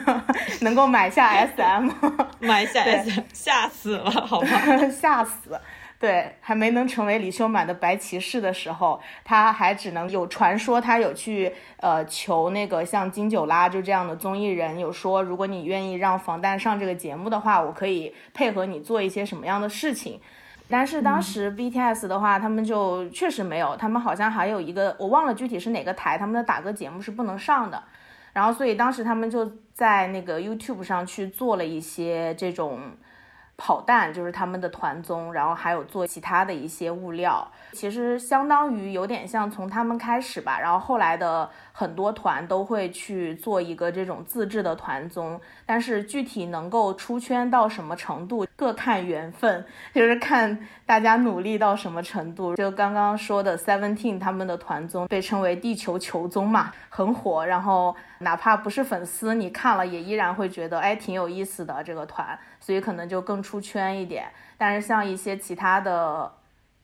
[0.61, 1.89] 能够买下 SM，
[2.37, 4.47] 买下 SM，吓死了，好吧，
[4.91, 5.59] 吓死。
[5.97, 20.19] 对，还没能成为李秀满的白骑士的时候，他还只能有传说，他有去呃求那个像金九拉就这样的综艺人，有说如果你愿意让防弹上这个节目的话，我可以配合你做一些什么样的事情。
[20.67, 27.83] 但是当时 BTS 的话，他们就确实没有，他们好像还有一个我忘了具体是哪个台，他们的打歌节目是不能上的。
[28.33, 32.79] 然后，所以当时他们就在那个 YouTube 上去做了一些这种，
[33.57, 49.65] 跑弹就是他们的团综，然后还有做其他的一些物料，其实相当于有点像从他们开始吧，然后后来的很多团都会去做一个这种自制的团综，但是具体能够出圈到什么程度，各看缘分，
[49.95, 52.55] 就是看大家努力到什么程度。
[52.57, 62.37] 就刚刚说的 Seventeen 他们的团综被称为地球球综嘛，很火，然后哪怕不是粉丝，你看了也依然会觉得哎挺有意思的这个团。
[62.65, 64.25] 所以可能就更出圈一点，
[64.57, 66.31] 但是像一些其他的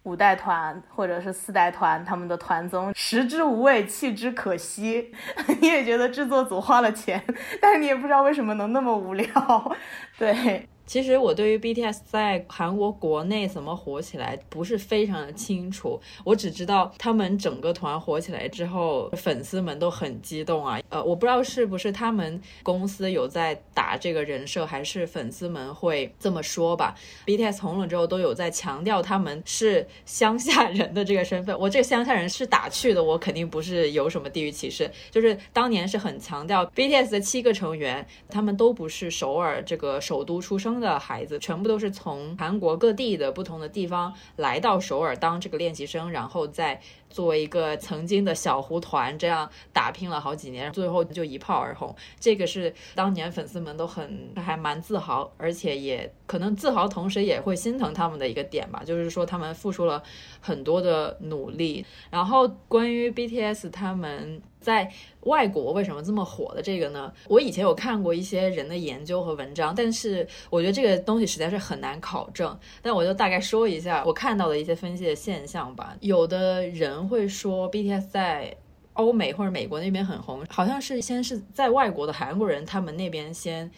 [0.04, 5.12] 五代团或者是四代团，他们的团综食之无味，弃之可惜。
[5.60, 7.20] 你也觉得制作组花了钱，
[7.60, 9.76] 但是你也不知道为什么能那么无聊，
[10.20, 10.70] 对。
[10.92, 20.82] 其实我对于 BTS 在韩国国内怎么火起来不是非常的清楚，我只知道他们整个团火起来之后，粉丝们都很激动啊。
[20.90, 26.94] 呃，我不知道是不是他们公司有在打这个人设，还是粉丝们会这么说吧。
[27.26, 31.58] BTS 红了之后，都有在强调他们是乡下人的这个身份。
[31.58, 40.81] 我这个乡下人是打趣的，我肯定不是有什么地域歧视，就是当年是很强调 BTS 的七个成员，他们都不是首尔这个首都出生。
[40.82, 51.96] 的孩子全部都是从韩国各地的不同的地方来到首尔当这个练习生，然后再作为一个曾经的小胡团这样打拼了好几年，最后就一炮而红。
[52.20, 60.02] 这个是当年粉丝们都很还蛮自豪，而且也可能自豪，同时也会心疼他们的一个点吧，就是说他们付出了
[60.42, 61.86] 很多的努力。
[62.10, 64.42] 然后关于 BTS 他们。
[64.62, 64.90] 在
[65.22, 67.12] 外国为什么这么火的这个呢？
[67.28, 72.58] 我以前有看过一些人的研究和文章，但是我觉得这个东西实在是很难考证。
[72.82, 75.98] 但我就大概说一下我看到的一些分析的现象吧。
[76.00, 78.56] 有的人会说 BTS 在
[78.94, 83.70] 欧美或者美国那边很红，好像是先是在外国的韩国人他们那边先。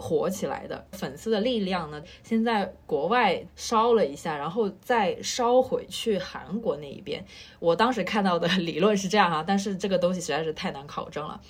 [0.00, 7.24] 火起来的粉丝的力量呢，先在国外烧了一下，然后再烧回去韩国那一边。
[7.58, 11.40] 我当时看到的理论是这样啊，但是这个东西实在是太难考证了。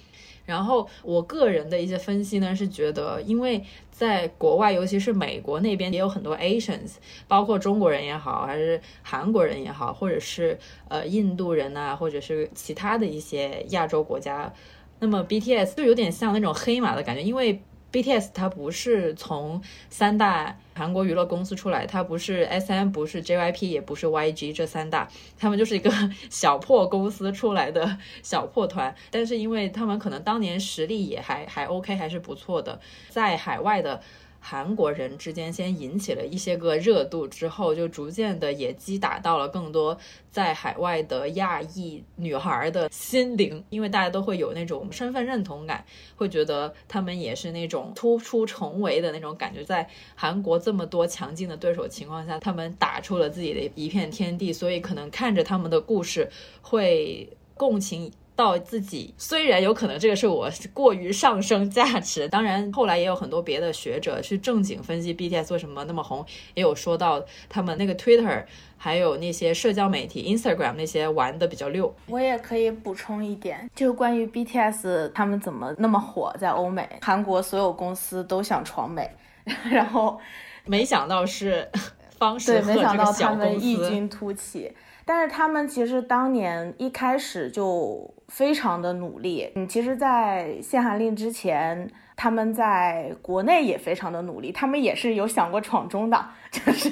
[0.46, 6.94] 然后我个人的一些分析呢，是觉得，因为在国外，尤其是美国那边，也有很多 Asians，
[7.28, 10.58] 包括中国人也好，还是韩国人也好，或者是
[10.88, 14.52] 呃印度人呐，或者是其他的一些亚洲国家，
[14.98, 17.62] 那么 BTS 就有点像那种黑马的感觉，因为。
[17.92, 25.90] BTS 它不是从三大韩国娱乐公司出来，它不是 SM，不是 JYP，也不是 YG 这三大，他们就是一个
[26.30, 28.94] 小破公司出来的 小破团。
[29.10, 34.00] 但是因为他们可能当年实力也还还 OK，还是不错的，在海外的。
[34.40, 39.96] 韩国人之间先引起了一些个热度，之后就逐渐的也击打到了更多
[40.30, 45.84] 在海外的亚裔女孩的心灵，因为大家都会有那种身份认同感，
[46.16, 56.28] 会觉得他们也是那种突出重围的那种感觉，在韩国这么多强劲的对手情况下，他们打出了自己的一片天地，所以可能看着他们的故事
[56.62, 58.10] 会共情。
[58.40, 66.24] 到自己虽然有可能这个是我过于上升价值，当然后来也有很多别的学者去正经分析 BTS 为什么那么红，
[66.54, 68.42] 也有说到他们那个 Twitter
[68.78, 71.94] 还有那些社交媒体 Instagram 那些玩的比较溜。
[72.06, 79.10] 我也可以补充一点，就是关于 BTS 他们怎么那么火，在欧美、韩国所有公司都想闯美，
[79.70, 80.18] 然后
[80.64, 81.68] 没想到是
[82.16, 84.72] 方式和这个小们异军突起。
[85.04, 96.90] 但是他们其实当年一开始就非常的努力，嗯，其实，在限韩令之前，他们在国内也非常的努力，他们也是有想过闯中的， 就是，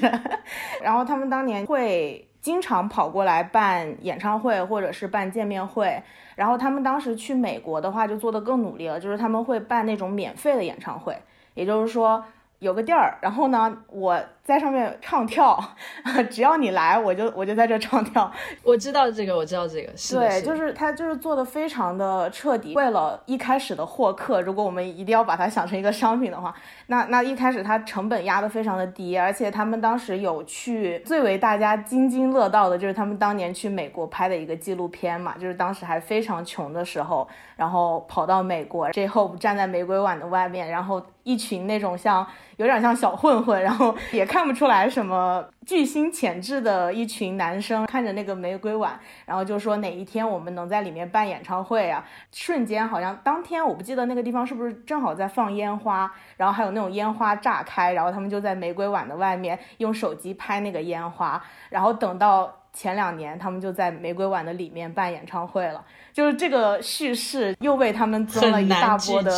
[0.82, 6.02] 然后他们当年会经常跑过来办演唱会或者是办见面会，
[6.34, 11.16] 然后他们当时去美国的话就做得更努力了，就是他们会办那种免费的演唱会，
[11.54, 12.24] 也就是说
[12.58, 14.20] 有个地儿，然后呢，我。
[14.48, 15.62] 在上面唱跳，
[16.30, 18.32] 只要你来，我就我就在这唱跳。
[18.62, 22.74] 我知道这个，我知道这个，对，就是他就是做的非常的彻底。
[22.74, 26.54] 为了一开始的获客，如果我们一定要把它想成一个商品的话，
[26.86, 44.37] 那那一开始它成本压得非常的低，而且他们当时有去最为大家津津乐道的就是他们当年去美国拍的一个纪录片嘛，就是当时还非常穷的时候，然后跑到美国，J-Hope 站在玫瑰碗的外面，然后一群那种像有点像小混混，然后也看。
[44.38, 52.06] 看不出来什么巨星潜质的一群男生，看着那个玫瑰碗，然后就说哪一天我们能在里面办演唱会啊？
[52.30, 69.32] 瞬间好像当天我不记得那个地方是不是正好在放烟花，然后还有那种烟花炸开，然后他们就在玫瑰碗的外面用手机拍那个烟花，然后等到前两年他们就在玫瑰碗的里面办演唱会了，就是这个叙事又为他们增了一大波的。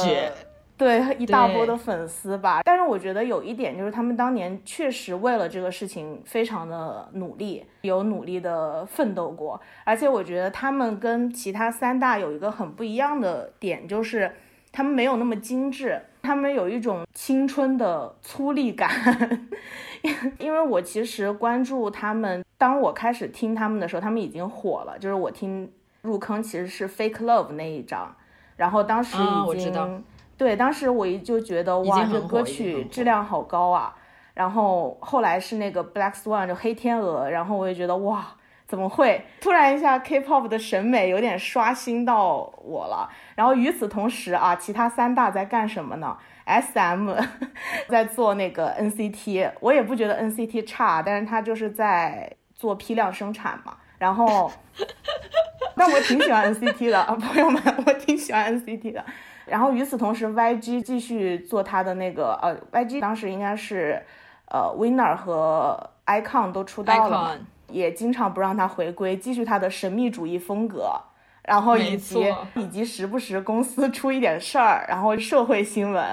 [0.81, 2.62] 对一大波的粉丝吧。
[2.64, 9.61] 但是我觉得有一点就是他们当年确实为了这个事情非常的努力，有努力的奋斗过。
[9.85, 14.35] 而且我觉得他们跟其他三大有一个很不一样的点，就是
[14.72, 18.91] 他们没有那么精致，他们有一种青春的粗粝感。
[20.39, 24.99] 因为我其实关注他们，当我开始听他们的时候，他们已经火了。
[24.99, 25.70] 就是我听
[26.01, 28.16] 入坑其实是 Fake Love 那一张，
[28.57, 29.18] 然后当时
[29.55, 30.03] 已经
[30.41, 33.95] 对，当时我就觉得哇，这歌曲质量好高啊。
[34.32, 38.26] 然后后来是那个 Black Swan 就黑天鹅，然后我也觉得哇，
[38.66, 43.07] 怎么会突然一下 K-pop 的审美有点刷新到我了。
[43.34, 46.16] 然后与此同时啊，其他三大在干什么呢
[46.47, 47.14] ？S.M.
[47.91, 53.76] 在做那个 N.C.T，我也不觉得 N.C.T 差，但是他就是在做批量生产嘛。
[53.99, 54.51] 然后，
[55.76, 59.05] 但我挺喜欢 N.C.T 的啊，朋友们，我挺喜欢 N.C.T 的。
[59.47, 64.03] 然后与此同时，Y.G 继续做他的那个呃，Y.G 当时应该是
[64.47, 67.38] 呃 Winner 和 Icon 都出道了，
[67.68, 71.01] 也经常不让他回归，继续他的神秘主义风格。
[71.43, 76.05] 然后以及以及时不时公司出一点事儿，然后社会新闻。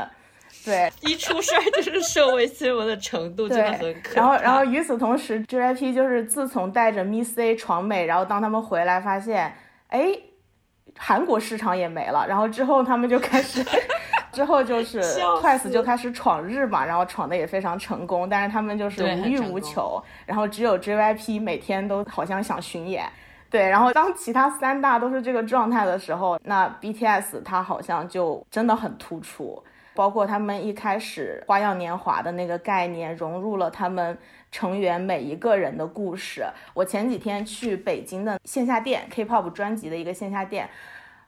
[0.66, 9.54] 对，一出事儿就是社会新闻的程度真的很可然后，然后与此同时，JYP 就是自从带着 Miss A 闯美，然后当他们回来发现，
[9.90, 10.18] 哎，
[10.98, 13.64] 韩国市场也没了，然后之后他们就开始，
[14.34, 23.10] 之后就是 Twice 就开始闯日嘛，然后闯的也非常成功，但是他们就是无欲无求，然后只有 JYP 每天都好像想巡演，
[23.50, 29.64] 对，然后当其他三大都是这个状态的时候，那 BTS 它好像就真的很突出。
[29.96, 34.16] 包括他们一开始花样年华的那个概念，融入了他们
[34.52, 36.46] 成员每一个人的故事。
[36.74, 40.70] 我前几天去北京的线下店，K-pop 专辑的一个线下店，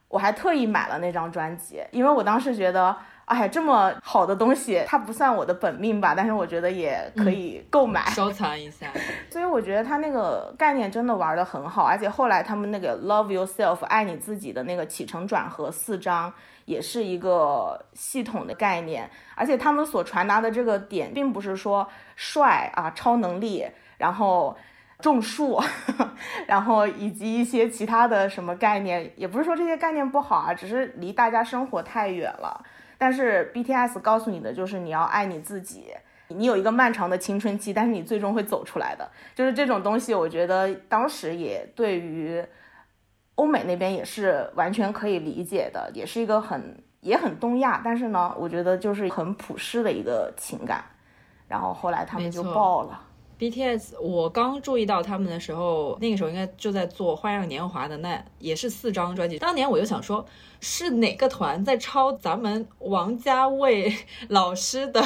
[0.08, 2.96] 我还特意买了那张专辑，因为我当时觉得。
[3.30, 8.88] 哎呀，这么好的东西，它不算我的本命吧，但是我觉得也可以购买收藏一下。
[9.30, 16.34] 所以我觉得他那个概念真的玩的很好，而且后来他们那个 Love Yourself 爱你自己的那个起承转合四章，
[16.70, 23.66] 也是一个系统的概念，而且他们所传达的这个点，并不是说帅啊、超能力，
[23.98, 24.56] 然后
[25.00, 25.60] 种树，
[26.46, 32.64] 然后以及一些其他的什么概念，也不是说这些概念不好啊，只是离大家生活太远了。
[33.00, 35.86] 但是 BTS 告诉你的就是你要爱你自己，
[36.28, 39.10] 你有一个漫长的青春期，但是你最终会走出来的。
[39.34, 42.46] 就是这种东西，我觉得当时也对于
[43.40, 50.84] 欧美那边也是完全可以理解的，也是一个很也很东亚，但是呢，我觉得就是很普世的一个情感。
[51.48, 53.02] 然后后来他们就爆了。
[53.40, 59.40] BTS，我刚注意到他们的时候，那个时候应该就在做《花样年华》的那也是四张专辑。
[59.40, 60.26] 当年我就想说，
[60.60, 63.96] 是哪个团在抄咱们王家卫
[64.28, 65.02] 老师的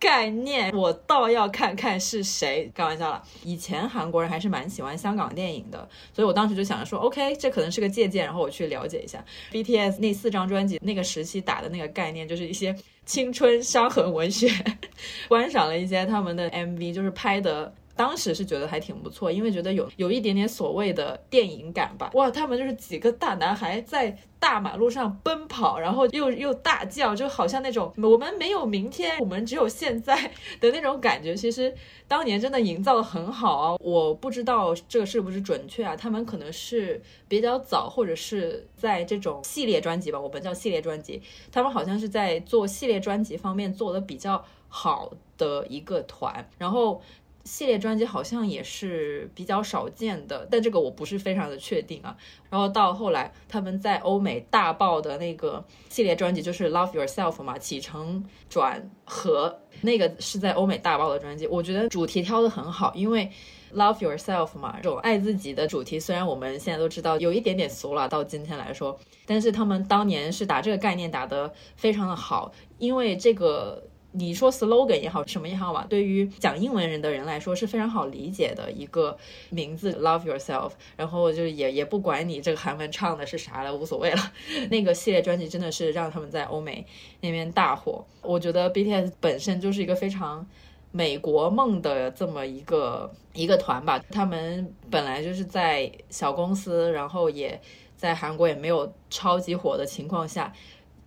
[0.00, 0.74] 概念？
[0.74, 2.68] 我倒要看看是谁。
[2.74, 12.74] 开玩笑了，以前韩国人还是蛮喜欢香港电影的，所以我当时就想着说，OK，这可能是个借鉴，然后我去了解一下 BTS 那四张专辑那个时期打的那个概念，就是一些。
[13.06, 14.48] 青春伤痕文学，
[15.26, 22.10] 观赏了一些他们的 MV，就是拍的，当时是觉得还挺不错，因为觉得有有一点点所谓的电影感吧。
[22.14, 24.16] 哇，他们就是几个大男孩在。
[24.40, 30.16] 大马路上奔跑，然后又又大叫，就好像那种我们没有明天，我们只有现在
[30.58, 31.36] 的那种感觉。
[31.36, 31.74] 其实
[32.08, 33.76] 当年真的营造的很好啊！
[33.80, 35.94] 我不知道这个是不是准确啊？
[35.94, 41.20] 他们可能是比较早，或者是在这种系列专辑吧，我们叫系列专辑。
[41.52, 47.02] 他们好像是在做系列专辑方面做的比较好的一个团，然后。
[47.44, 52.16] 系列专辑好像也是比较少见的，但这个我不是非常的确定啊。
[52.50, 61.46] 然后到后来，他们在欧美大爆的那个系列专辑就是《Love Yourself》嘛，起承转合，那个是在欧美大爆的专辑。
[61.46, 63.30] 我觉得主题挑的很好，因为
[63.76, 73.82] 《Love Yourself》嘛，这种爱自己的主题，虽然我们现在都知道有一点点俗了，到今天来说，但是他们当年是打这个概念打得非常的好，因为这个。
[74.12, 79.16] 你说 slogan 也好，什么也好吧，对于讲英文人的人来说是非常好理解的一个
[79.50, 80.72] 名字，Love Yourself。
[80.96, 84.32] 然后就也也不管你这个韩文唱的是啥了，无所谓了。
[84.68, 86.84] 那个系列专辑真的是让他们在欧美
[87.20, 88.04] 那边大火。
[88.22, 90.44] 我觉得 BTS 本身就是一个非常
[90.90, 94.02] 美国梦的这么一个一个团吧。
[94.10, 97.60] 他们本来就是在小公司，然后也
[97.96, 100.52] 在韩国也没有超级火的情况下。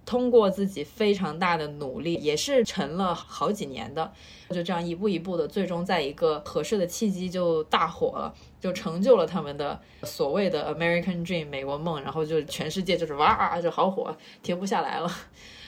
[0.05, 4.11] 通过自己非常大的努力，也是沉了好几年的，
[4.49, 15.09] 就这样一步一步的，最终在一个合适的契机就大火了，就成就了他们的所谓的 American Dream 美国梦，然后就全世界就是哇就好火，停不下来了。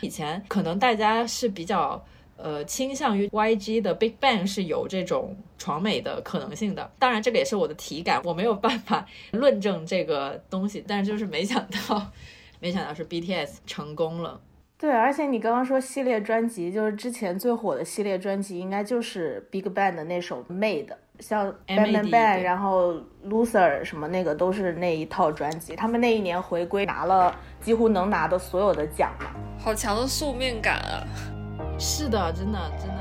[0.02, 2.04] 以前可能大家是比较
[2.36, 12.12] 呃倾向于 YG 的 Big Bang 是有这种闯美的可能性的，当然这个也是我的体感，我没有办法论证这个东西，但是就是没想到。
[12.60, 14.40] 没想到是 BTS 成功了，
[14.78, 20.90] 对，而且你刚刚说系列专辑，就是之前最火的系列专辑，应该就是 Big Bang 的那首 Made，
[21.20, 22.94] 像 Bang Bang Bang，然后
[23.26, 25.76] Loser 什么那个都是那一套专辑。
[25.76, 29.28] 他们那一年回归拿了几乎能拿的所有的奖嘛，
[29.60, 31.04] 好强的宿命感啊！
[31.78, 32.96] 是的，真的真的。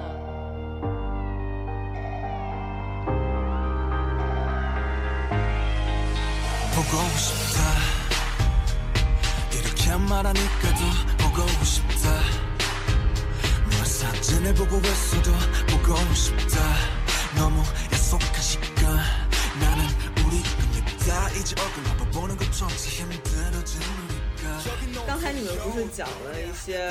[25.06, 26.90] 刚才你们不是讲了一些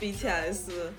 [0.00, 0.90] BTS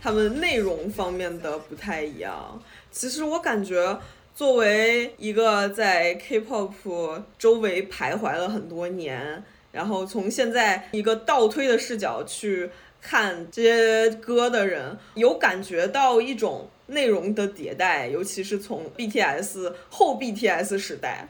[0.00, 2.58] 他们内容方面的不太一样？
[2.90, 4.00] 其实我感觉，
[4.34, 9.44] 作为一个在 K-pop 周围徘徊了很多年。
[9.72, 21.28] 然后从现在一个倒推的视角去看这些歌的人，有感觉到一种内容的迭代，尤其是从 BTS 后 BTS 时代。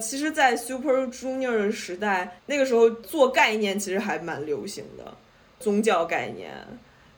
[0.00, 5.14] 其实，在 Super Junior 的时代，那个时候做概念其实还蛮流行的，
[5.58, 6.52] 宗教概念，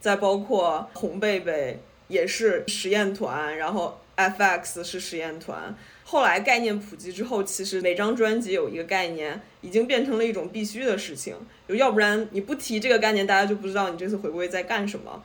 [0.01, 5.77] 再包括红贝贝也是实验团，然后 FX 是实验团。
[6.11, 11.37] 后来概念普及之后，其实每张专辑有一个概念，已经变成了一种必须的事情。
[11.69, 15.23] 就要不然你不提这个概念，大家就不知道你这次回归在干什么。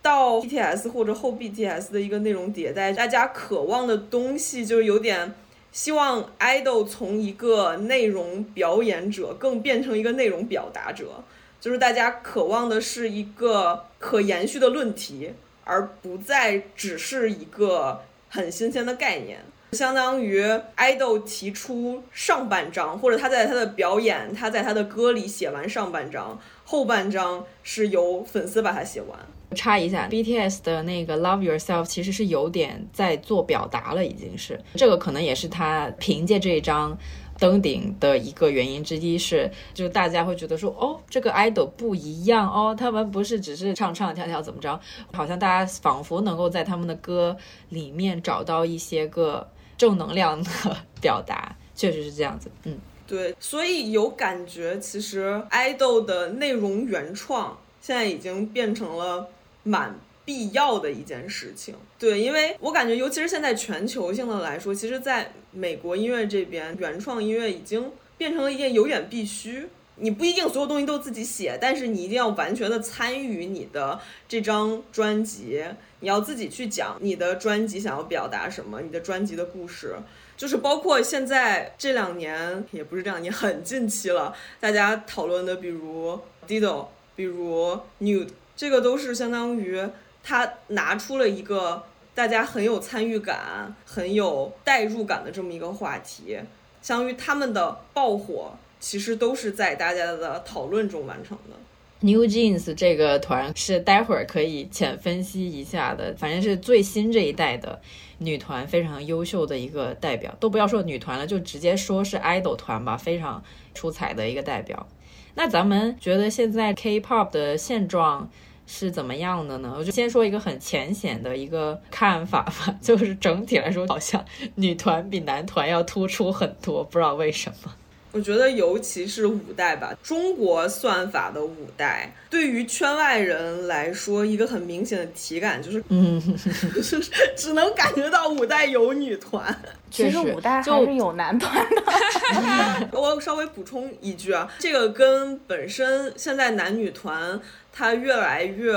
[0.00, 5.34] 到 BTS 或者后 BTS 的一个内容迭代，大家渴望的东西就有点
[5.70, 11.22] 希望 idol 从一个内容表演者更变成一个内容表达者，
[11.60, 19.44] 就是大家渴望的是一个可延续的论题，而不再只是一个很新鲜的概念。
[19.72, 20.44] 相当于
[20.74, 29.18] 爱豆提出上半章，或者他在他的表演，他在他的歌里写完上半章，后半章是由粉丝把它写完。
[29.54, 36.98] 插一下，BTS 的那个 Love Yourself 其实是有点在做表达了，已经是这个可能也是他凭借这一张
[37.38, 44.78] 登顶的一个原因之一，是就大家会觉得说，哦，这个 idol 不一样哦，他们不是只是唱唱跳跳怎么着，
[45.14, 47.34] 好像大家仿佛能够在他们的歌
[47.70, 49.48] 里面找到一些个。
[49.82, 50.50] 正能量的
[51.02, 59.26] 表达确实是这样子，嗯，对，所以有感觉，其实爱豆的内容原创现在已经变成了
[59.64, 61.74] 蛮必要的一件事情。
[61.98, 69.66] 对，因为我感觉，尤其是现在全球性的来说，其实在美国音乐这边，原创音乐已经变成了一件有点必须。
[70.02, 75.64] 你不一定所有东西都自己写，但是你一定要完全的参与你的这张专辑。
[76.00, 79.94] 你要自己去讲你的专辑想要表达什么，你的专辑的故事，
[80.36, 89.80] 就是包括现在这两年，也不是这两年，很近期了，大家讨论的，比如 Dido，比如 Nude，这个都是相当于
[90.24, 96.40] 他拿出了一个大家很有参与感、很有代入感的这么一个话题，
[96.82, 101.56] 相当于他们的爆火，其实都是在大家的讨论中完成的。
[102.00, 107.80] New Jeans 这个团是待会儿可以浅分析一下的，反正是最新这一代的
[108.18, 110.34] 女团，非常优秀的一个代表。
[110.40, 113.40] 都不要说女团了，就直接说是 idol 团吧，非常
[113.72, 114.88] 出彩的一个代表。
[115.36, 118.28] 那咱们觉得现在 K-pop 的现状
[118.66, 119.76] 是怎么样的呢？
[119.78, 124.24] 我就先说一个很浅显的一个看法吧， 就是整体来说，好像
[124.56, 127.72] 女团比男团要突出很多，不知道为什么。
[128.12, 136.20] 我觉得，尤其是五代吧，中国算法的五代，对于圈外人来说，一个很明显的体感就是，嗯，
[136.74, 137.00] 就是
[137.36, 139.54] 只能感觉到五代有女团，
[139.90, 142.88] 其实五代还是有男团的。
[142.92, 147.40] 我稍微补充一句啊，这个跟本身现在男女团
[147.72, 148.74] 它越来越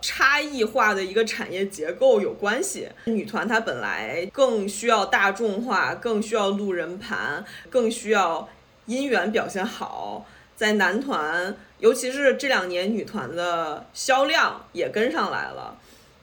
[0.00, 2.88] 差异化的一个产业结构有关系。
[3.04, 8.48] 女团它本来更需要大众化，更需要路人盘，更需要。
[8.88, 10.26] 音源表现好，
[10.56, 15.78] 在男团，尤其是这两年女团的销量也跟上来了，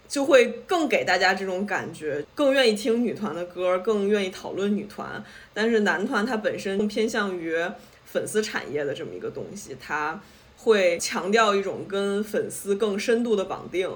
[0.10, 5.24] 就会更给大家这种感觉，更愿意听女团的歌，更愿意讨论女团。
[5.54, 7.56] 但是男团它本身更偏向于
[8.04, 10.20] 粉丝产业的这么一个东西，它
[10.58, 13.88] 会强调一种跟粉丝更深度的绑定，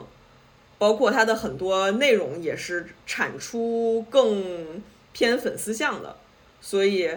[0.78, 6.18] 包括它的很多内容也是产出更偏粉丝向的，
[6.62, 7.10] 所以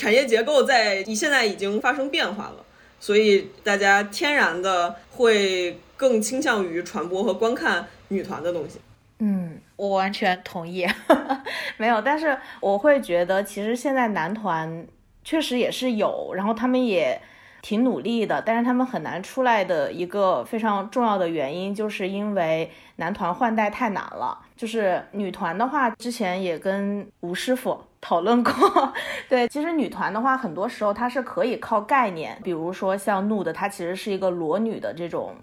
[0.00, 2.64] 产业结构在现在已经发生变化了，
[2.98, 8.80] 所以大家天然的会更倾向于传播和观看女团的东西。
[9.18, 10.86] 嗯，我完全同意，
[11.76, 14.86] 没有，但是我会觉得其实现在男团
[15.22, 17.20] 确实也是有，然后他们也。
[17.62, 24.38] 挺努力的，但是他们很难出来的一个非常重要的原因，就是因为男团换代太难了。
[24.56, 28.52] 就是女团的话，之前也跟吴师傅讨论过。
[29.28, 35.34] 对，其实女团的话，很多时候它是可以靠概念，比如说像 Nude，它其实是一个裸女的这种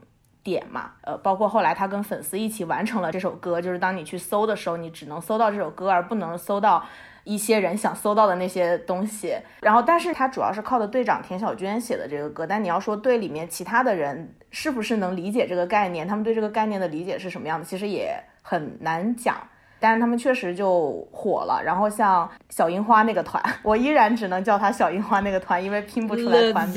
[0.43, 0.91] 点嘛。
[1.01, 6.83] 呃，包括后来他跟粉丝一起完成了这首歌，就是当你去搜的时候，你只能搜到这首歌，而不能搜到。
[7.27, 19.35] 一些人想搜到的那些东西，然后，但是他主要是靠的队长田小娟写的这个歌，但你要说队里面其他的人是不是能理解这个概念，他们对这个概念的理解是什么样的，其实也很难讲。
[19.79, 26.73] 但是他们确实就火了，然后像小樱花那个团， 我依然只能叫他小樱花那个团，因为拼不出来团名。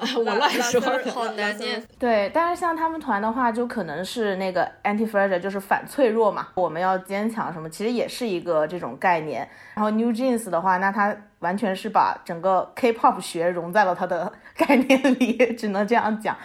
[0.16, 0.80] 我乱说，
[1.12, 1.82] 好难念。
[1.98, 9.48] 对，但是像他们团的话，就可能是那个 anti-fragile，就是反脆弱嘛，我们要坚强什么，其实也是一个这种概念。
[9.74, 16.36] 然后 New Jeans 的话，那他完全是把整个 K-pop 学融在了他的 概念里，只能这样讲。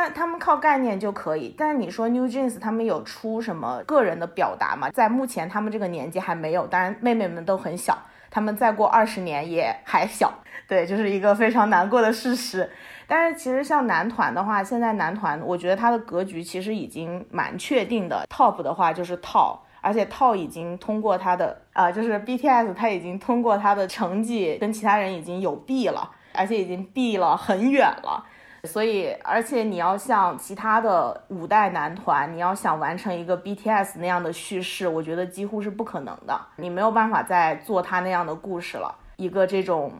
[0.00, 4.88] 但他们靠概念就可以，但是你说 New Jeans 他们有出什么个人的表达吗？
[4.92, 7.98] 在目前他们这个年纪还没有，当然妹妹们都很小，
[8.30, 10.32] 他们再过二十年也还小，
[10.68, 12.70] 对，就是一个非常难过的事实。
[13.08, 28.24] 但是其实像男团的话，现在男团我觉得他的格局其实已经蛮确定的，Top 的话就是 Top，而且 Top 已经通过他的啊，就是 BTS 他已经通过他的成绩跟其他人已经有 B 了，而且已经 B 了很远了。
[28.68, 36.38] 所以，而且你要像其他的五代男团，你要想完成一个 BTS 那样的叙事，我觉得几乎是不可能的。
[36.56, 38.94] 你没有办法再做他那样的故事了。
[39.16, 39.92] 一个这种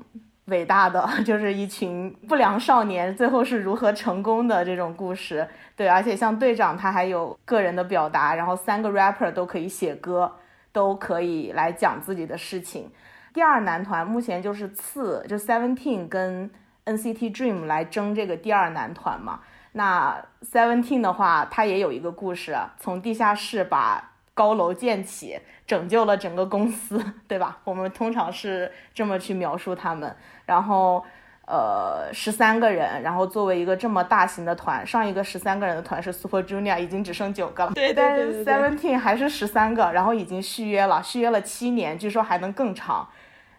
[0.44, 5.48] 伟大的， 就是一群不良少年最后是如何成功的这种故事。
[5.74, 10.30] 对，而且像队长他还有个人的表达，然后三个 rapper 都可以写歌，
[10.72, 12.90] 都可以来讲自己的事情。
[13.32, 16.50] 第二男团目前就是次，就 Seventeen 跟。
[16.88, 19.40] NCT Dream 来争这个第二男团嘛？
[19.72, 27.58] 那 Seventeen 的话，它也有一个故事，从地下室把高楼建起，拯救了整个公司，对吧？
[27.64, 30.16] 我们通常是这么去描述他们。
[30.46, 31.04] 然后，
[31.46, 37.72] 呃，十三个人，然后作为一个这么大型的团，上一个十三个人的团是 Super Junior，已经只剩九个了。
[37.74, 43.06] 对，但是 Seventeen 还是十三个，然后已经续约了，续约了七年，据说还能更长。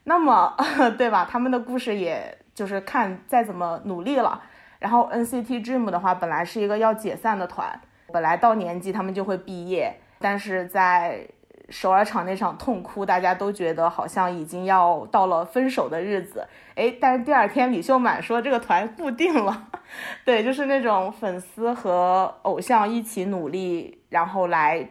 [0.05, 0.55] 那么，
[0.97, 1.27] 对吧？
[1.29, 2.35] 他们的故事也。
[2.59, 4.41] 就是看再怎么努力了，
[4.79, 7.79] 然后 NCT Dream 的话，本来是一个要解散的团，
[8.11, 11.25] 本来到年纪他们就会毕业，但是在
[11.69, 16.45] 首尔场那场痛哭，大家都觉得好像已经要到了分手的日子，
[16.75, 19.69] 哎，但是第二天李秀满说这个团固定了，
[20.25, 24.89] 对，就是那种粉丝和偶像一起努力，然后来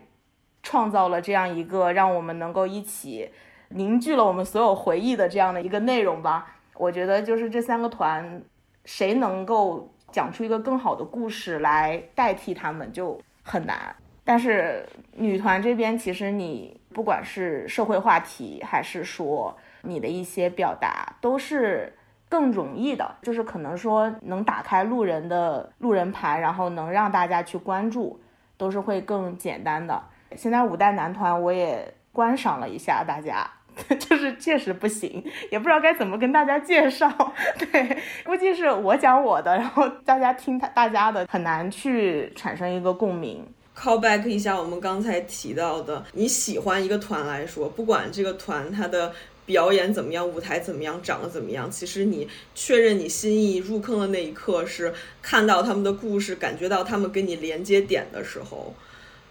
[0.63, 3.31] 创造了这样一个让我们能够一起
[3.69, 6.55] 凝聚了我们所有回忆的这样的一个内容吧。
[6.79, 8.41] 我觉得就是这三个团，
[8.85, 13.95] 谁能够讲出一个更好的故事来代替他们就很难。
[14.25, 21.93] 但是女团这边，其实你不管是社会话题，还是说你的一些表达，都是
[22.29, 23.17] 更容易的。
[23.23, 28.21] 就是可能说能打开路人的路人盘，然后能让大家去关注，
[28.57, 30.01] 都是会更简单的。
[30.37, 33.51] 现在五代男团我也观赏了一下，大家。
[33.99, 37.09] 就是确实不行，也不知道该怎么跟大家介绍。
[37.59, 43.47] 对，估计是我讲我的，然后大家听他大家的，很难去产生一个共鸣。
[43.77, 49.13] Call back 一下我们刚才提到的，你喜欢一个团来说，不管这个团他的
[49.47, 58.75] 表演怎么样，舞台怎么样，长得怎么样，其实你确认你心意入坑的那一刻，是看到他们的故事，感觉到他们跟你连接点的时候。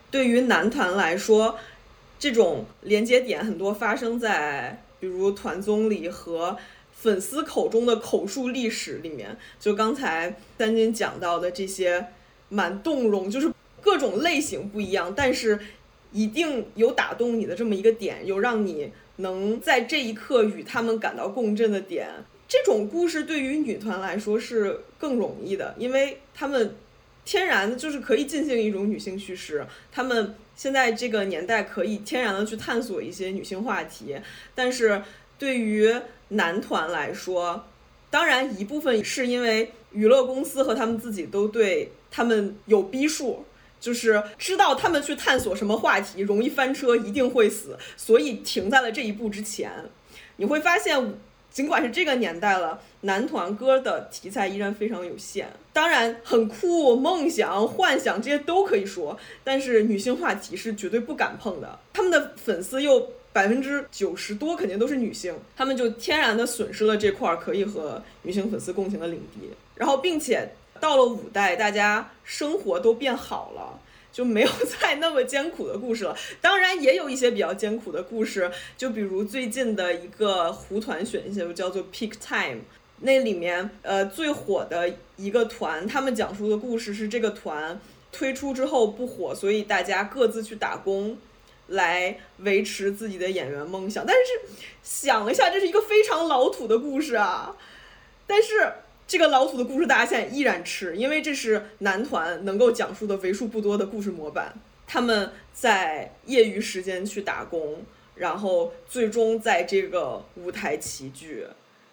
[0.10, 1.58] 对于男团来说。
[2.20, 6.58] 这种连接点很多发生在，比如团综里和
[6.92, 9.38] 粉丝口中的口述历史里面。
[9.60, 12.08] 就刚才三金讲到的这些，
[12.50, 15.60] 蛮动容，就是各种类型不一样，但是
[16.12, 22.10] 一定有打动你的这么一个点，有让你能在这一刻与他们感到共振的点。
[22.48, 26.74] 这种故事对于女团来说是更容易的，因为他们
[27.24, 30.34] 天然的就是可以进行一种女性叙事，他们。
[30.58, 34.18] 现在这个年代可以天然的去探索一些女性话题，
[34.54, 35.02] 但是
[35.38, 35.96] 对于
[36.30, 37.66] 男团来说，
[38.10, 43.46] 当然，一部分是因为娱乐公司和他们自己都对他们有逼数，
[43.80, 49.72] 就是知道他们去探索什么话题容易翻车，一定会死，所以停在了这一步之前。
[50.38, 51.14] 你会发现，
[51.52, 55.52] 尽管是这个年代了，男团歌的题材依然非常有限。
[55.74, 61.80] 当然，很酷、梦想、幻想这些都可以说，但是女性话题是绝对不敢碰的。
[61.94, 63.12] 他们的粉丝又。
[63.34, 69.52] 百分之九十多肯定都是女性，他们就天然的损失了这块可以和女性粉丝共情的领地。
[69.76, 73.80] 然后，并且到了五代，大家生活都变好了，
[74.12, 74.50] 就没有
[74.82, 76.18] 再那么艰苦的故事了。
[76.42, 82.62] 当然，也有一些比较艰苦的故事，就比如最近的一个胡团选秀叫做 Peak Time，
[83.00, 87.80] 那里面呃最火的一个团，他们讲述的故事是这个团
[88.12, 91.18] 推出之后不火，所以大家各自去打工。
[91.70, 97.54] 来维持自己的演员梦想，但是想一下，这是一个非常老土的故事啊！
[98.26, 98.72] 但是
[99.06, 104.54] 这个老土的故事，大家现在依然吃，因为这是男团能够讲述的为数不多的故事模板。
[104.88, 107.84] 他们在业余时间去打工，
[108.16, 111.46] 然后最终在这个舞台齐聚，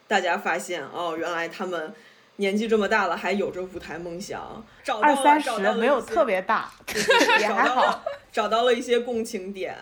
[0.06, 1.92] 大家发现哦，原来他们
[2.36, 4.64] 年纪这么大了，还有着舞台梦想。
[5.00, 6.70] 二三十没有特别大，
[7.40, 8.02] 也还好。
[8.32, 9.76] 找到了一些共情点，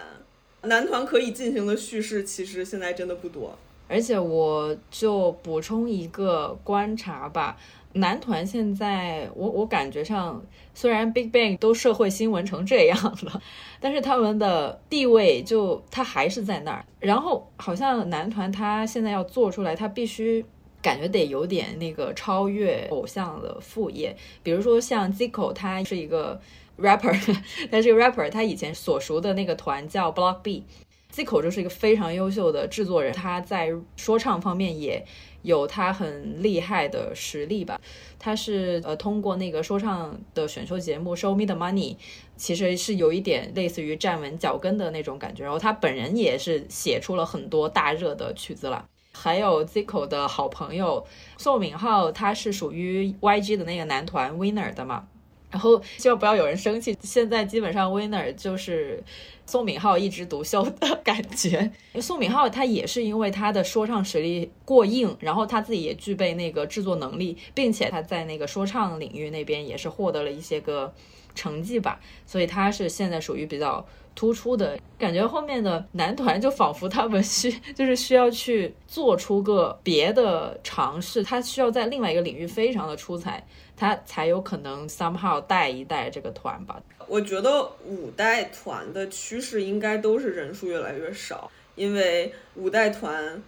[0.62, 3.58] 男团可以进行的叙事其实现在真的不多。
[3.88, 7.58] 而且我就补充一个观察吧，
[7.94, 10.42] 男团现在我我感觉上，
[10.74, 13.42] 虽然 Big Bang 都社会新闻成这样了，
[13.80, 16.84] 但是他们的地位就他还是在那儿。
[17.00, 20.44] 然后好像男团他现在要做出来，他必须
[20.80, 26.40] 感觉得有点那个超越偶像的副业，比如说像 Zico，他是一个。
[26.78, 27.14] rapper，
[27.70, 35.04] 但是 rapper 他以前所属的那个团叫 Block B，Zico 就是一个非常优秀的制作人，他在说唱方面也
[35.42, 37.80] 有他很厉害的实力吧。
[38.18, 41.96] 他是呃通过那个说唱的选秀节目 Show Me the Money，
[42.36, 45.44] 其实是有一点类似于站稳脚跟的那种感觉。
[45.44, 48.86] 然后他本人也是写出了很多大热的曲子了。
[49.14, 51.04] 还有 Zico 的好朋友
[51.36, 55.06] 宋敏浩，他是属于 YG 的那个男团 Winner 的嘛。
[55.52, 56.96] 然后 希望不要有人生气。
[57.02, 59.00] 现在基本上 winner 就是
[59.46, 61.70] 宋敏浩一枝独秀的 感觉。
[62.00, 70.92] 宋敏浩他也是因为他的说唱实力过硬，然后他自己也具备那个制作能力，并且他在那个说唱领域那边也是获得了一些个
[71.34, 75.26] 成绩吧，所以他是现在属于比较突出的感觉。
[75.26, 83.44] 后面的男团就仿佛他们需就是需要去做出个别的尝试，他需要在另外一个领域非常的出彩。
[83.74, 86.80] 他才有可能 somehow 带一带这个团吧。
[87.08, 93.42] 我觉得五代团的趋势应该都是人数越来越少，因为五代团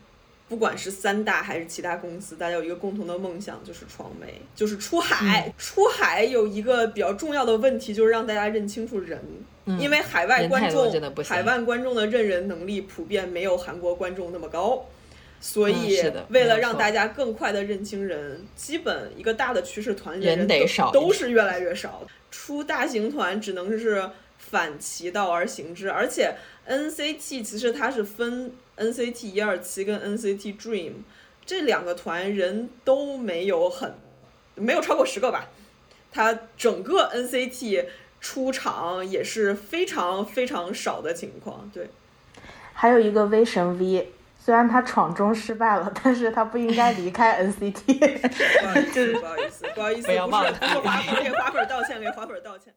[0.48, 5.52] 不管是三大还是其他公司，大家有一个共同的梦想，就是闯美，就是出海。
[5.56, 9.22] 出海有一个比较重要的问题，就是让大家认清楚人，
[9.66, 10.90] 因为海外观众
[11.24, 14.86] 海外观众的认人能力普遍没有韩国观众那么高。
[15.40, 16.00] 所以，
[16.30, 20.48] 为了让大家更快的认清人，基本一个大的趋势，团里人
[20.90, 22.02] 都是越来越少。
[22.30, 24.08] 出大型团只能是
[24.38, 26.34] 反其道而行之，而且
[26.66, 30.92] NCT 其实它是分 NCT 一二七跟 NCT Dream
[31.44, 33.92] 这两个团人都没有很
[34.54, 35.50] 没有超过十个吧，
[36.10, 37.84] 它整个 NCT
[38.24, 41.70] 出场也是非常非常少的情况。
[41.74, 41.86] 对，
[42.72, 44.08] 还有一个 V 神 V。
[44.38, 47.98] 虽然他闯中失败了，但是他不应该离开 NCT。
[48.62, 52.72] 不好意思， 不好意思，不好意思，不要忘了，给花给花粉道歉，给花粉道歉。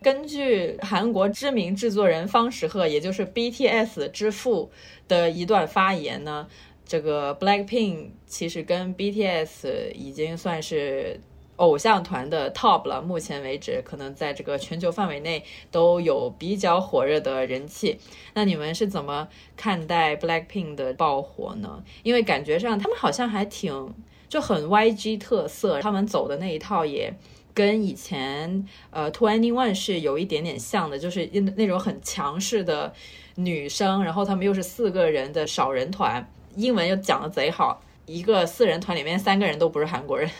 [0.00, 4.70] 根据韩国知名制作人方时赫，也就是 BTS 之父
[5.08, 6.46] 的一段发言呢，
[6.84, 11.20] 这个 Blackpink 其实跟 BTS 已经算是。
[11.60, 17.98] 偶像团的 top 了，目前为止可能在这个全球范围内都有比较火热的人气。
[18.32, 21.84] 那你们是怎么看待 Blackpink 的爆火呢？
[22.02, 23.94] 因为感觉上他们好像还挺
[24.26, 27.12] 就很 YG 特色，他们走的那一套也
[27.52, 32.94] 跟以前呃 Twenty One 是有一点点像的，就是那那种很强势的
[33.34, 40.30] 女生，然后他们又是四个人的少人团，英文又讲的贼好，一个四人团里面三个人都不是韩国人。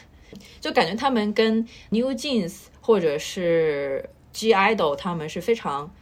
[0.60, 5.92] 就感觉他们跟 New Jeans 或者是 G Idol 他们是非常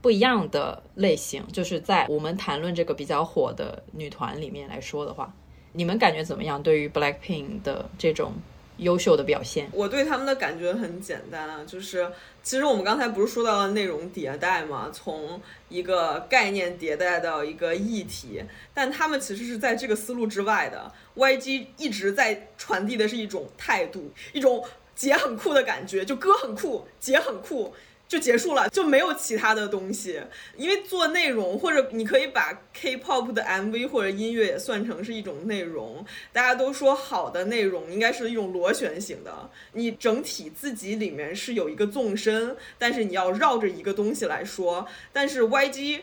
[0.00, 1.42] 不一样的类型。
[1.52, 5.34] 就是在我们谈论这个比较火的女团里面来说的话，
[5.72, 6.62] 你们感觉怎么样？
[6.62, 8.32] 对于 Blackpink 的这种
[8.78, 9.68] 优秀的表现。
[9.72, 12.10] 我对他们的感觉很简单啊，就是
[12.42, 18.42] 其实我们刚才不是说到了内容迭代嘛，从一个概念迭代到一个议题，
[18.74, 20.90] 但他们其实是在这个思路之外的。
[21.16, 24.64] YG 一直在传递的是一种态度，一种
[24.94, 27.74] 姐很酷的感觉，就哥很酷，姐很酷。
[28.08, 30.20] 就结束了，就没有其他的东西。
[30.56, 36.04] 因为做内容，或者你可以把 K-pop 的 MV 或者音乐也算成是一种内容。
[36.32, 44.88] 大家都说好的内容应该是一种螺旋形的，你整体自己里面是有一个纵深，但是你要绕着一个东西来说。
[45.12, 46.00] 但是 YG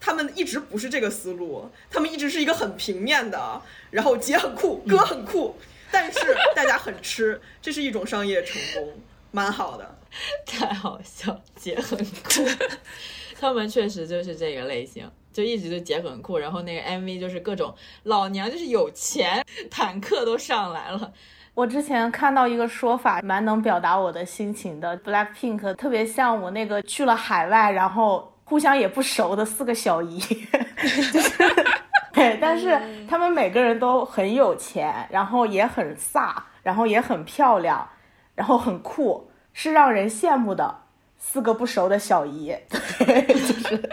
[0.00, 5.54] 他们一直不是这个思路，他们一直是一个很平面的，然后姐很酷，哥很酷，
[5.90, 6.18] 但是
[6.56, 9.00] 大家很吃，这是一种商业成功，
[9.30, 9.98] 蛮好的。
[10.46, 12.42] 太好笑，姐很酷，
[13.40, 21.12] 他们确实就是这个类型，就一直就姐很酷，然后那个 MV 就是各种老娘就是有钱，坦克都上来了。
[21.54, 30.18] 我之前看到一个说法，蛮能表达我的心情的，Blackpink 特别像我那个去了海外，然后互相也不熟的四个小姨，
[31.12, 31.30] 就是
[32.14, 37.86] 对，但是他们每个人都很有钱，然后也很飒，然后也很漂亮，
[38.34, 39.28] 然后很酷。
[39.52, 40.82] 是让人羡慕的
[41.18, 42.54] 四个不熟的小姨，
[42.98, 43.90] 就是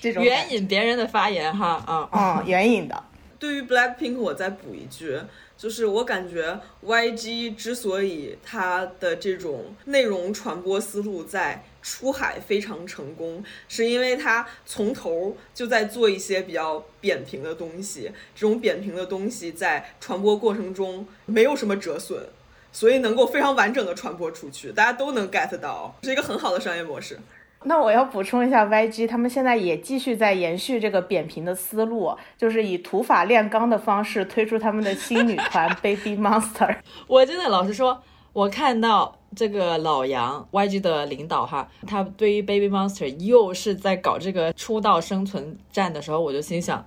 [0.00, 3.04] 这种援引别人的发言哈，啊啊，援引的。
[3.38, 5.16] 对于 Blackpink，我再补一句，
[5.56, 22.28] 就是我感觉 YG 之所以它的这种内容传播思路在出海非常成功，是因为它从头就在做一些比较扁平的东西，这种扁平的东西在传播过程中没有什么折损。
[22.72, 27.18] 所以能够非常完整的传播出去，大家都能 get 到，是一个很好的商业模式。
[27.64, 36.76] 那我要补充一下，YG 他们现在也继续在延续这个扁平的思路，就是以土法炼钢的方式推出他们的新女团 Baby Monster。
[37.08, 38.00] 我真的老实说，
[38.32, 46.86] 我看到这个老杨 YG 的领导哈，他对于 Baby Monster 又是在搞这个出道生存战的时候，我就心想。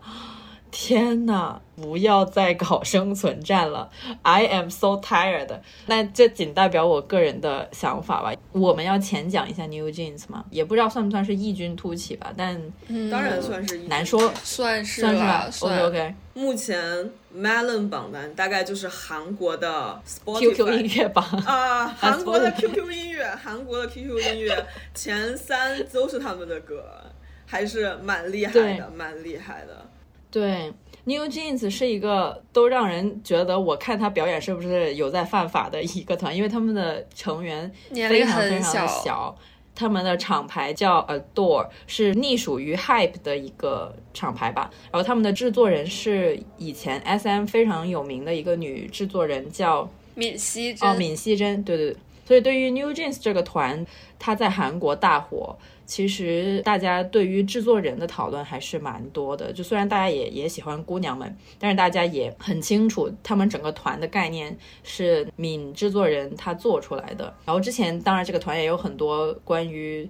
[0.72, 3.90] 天呐，不要再搞生存战了
[4.22, 5.50] ！I am so tired。
[5.86, 8.34] 那这仅代表我个人的想法吧。
[8.54, 10.46] 我们要浅讲一下 New Jeans 吗？
[10.50, 12.34] 也不知道算不算是异军突起吧。
[12.36, 12.60] 但
[13.12, 15.50] 当然算是，难说，算是算是吧。
[15.60, 16.16] OK OK。
[16.34, 26.82] 目前 Melon 榜单大概就是韩国的 QQ 音乐榜啊，韩国的 QQ 音乐，韩国的 QQ 音乐前三都是他们的歌，
[27.46, 29.86] 还是蛮厉害的，蛮厉害的。
[30.32, 30.72] 对
[31.04, 39.36] ，New Jeans 是一个都让人觉得我看他表演是不是有在犯法的一个团，因为他们的成员非常非常的小，
[39.76, 44.72] 他们的厂牌叫 Adore，是隶属于 Hype 的一个厂牌吧。
[44.90, 50.90] 然后他们的制作人是以前 SM 非常有名的一个女制作人，叫闵熙珍。
[50.90, 51.98] 哦，闵熙珍，对对对。
[52.26, 53.86] 所以对于 New Jeans 这个团，
[54.18, 55.58] 他在韩国大火。
[55.92, 67.26] 其实大家对于制作人的讨论还是蛮多的，就虽然大家也也喜欢姑娘们，但是大家也很清楚，他们整个团的概念是敏制作人他做出来的。
[67.44, 70.10] 然后之前当然这个团也有很多关于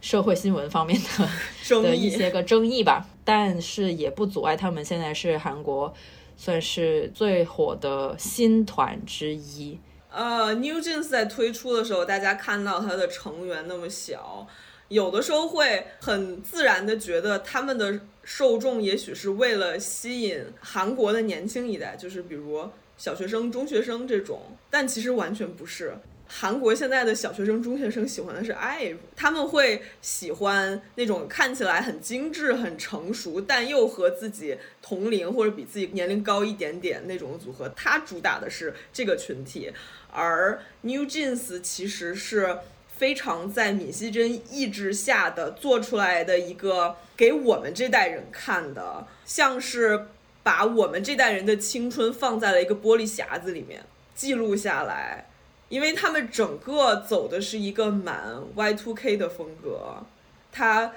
[0.00, 1.28] 社会新闻方面的
[1.82, 5.92] 的一些个争议吧，但是也不阻碍他们现在是韩国
[6.38, 9.78] 算是最火的新团之一。
[10.10, 14.46] 呃，New Jeans 在推出的时候，大家看到它的成员那么小。
[14.88, 22.66] 有的时候会很自然的觉得他们的受众也许是为了吸引韩国的年轻一代，就是比如
[22.96, 25.92] 小学生、中学生这种，但其实完全不是。
[26.26, 37.68] 韩国现在的小学生、中学生喜欢的是 IVE，他们会喜欢那种看起来很精致、很成熟，但又和自己同龄或者比自己年龄高一点点那种组合。
[37.76, 39.72] 他主打的是这个群体，
[40.10, 42.56] 而 New Jeans 其实是。
[42.98, 50.08] 非常在闵熙珍意志下的做出来的一个给我们这代人看的，像是
[50.42, 53.84] 把我们这代人的青春放在了一个玻璃匣子里面
[54.16, 55.28] 记录下来，
[55.68, 60.02] 因为他们整个走的是一个满 Y2K 的风格，
[60.50, 60.92] 他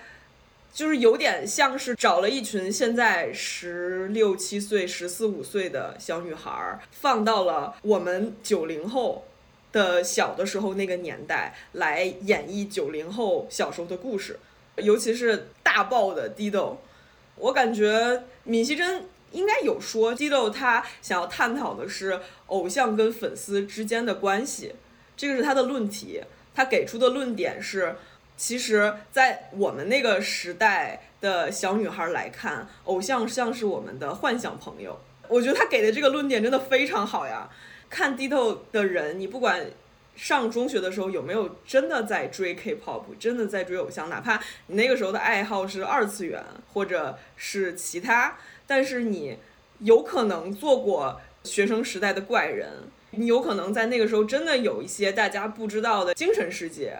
[0.73, 9.25] 就是有点像是找了一群现在十六七岁、十四五岁的小女孩，放到了我们九零后。
[9.71, 14.39] 的小的时候那个年代来演绎九零后小时候的故事，
[14.77, 16.77] 尤其是大爆的 Dido，
[17.35, 24.75] 我感觉闵熙珍应该有说 Dido 他想要探讨的是偶像跟粉丝之间的关系，
[25.15, 26.21] 这个是他的论题。
[26.53, 27.95] 他给出的论点是，
[28.35, 34.99] 其实，在我们那个时代的小女孩来看，偶像像是我们的幻想朋友。
[35.29, 37.49] 我觉得他给的这个论点真的非常好呀。
[37.91, 39.67] 看 Dito 的人，你不管
[40.15, 46.41] 上中学的时候有没有真的在追 K-pop，真的在追偶像，哪怕你那个时候的爱好是二次元
[46.73, 49.37] 或者是其他，但是你
[49.79, 56.97] 有可能做过学生时代的怪人，你有可能在那个时候真的有一些大家不知道的精神世界。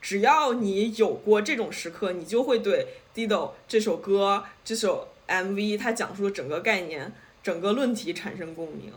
[0.00, 7.10] 只要你有过这种时刻，你就会对 Dido 这首歌、这首 MV 它讲述的整个概念、
[7.42, 8.92] 整个论题产生共鸣。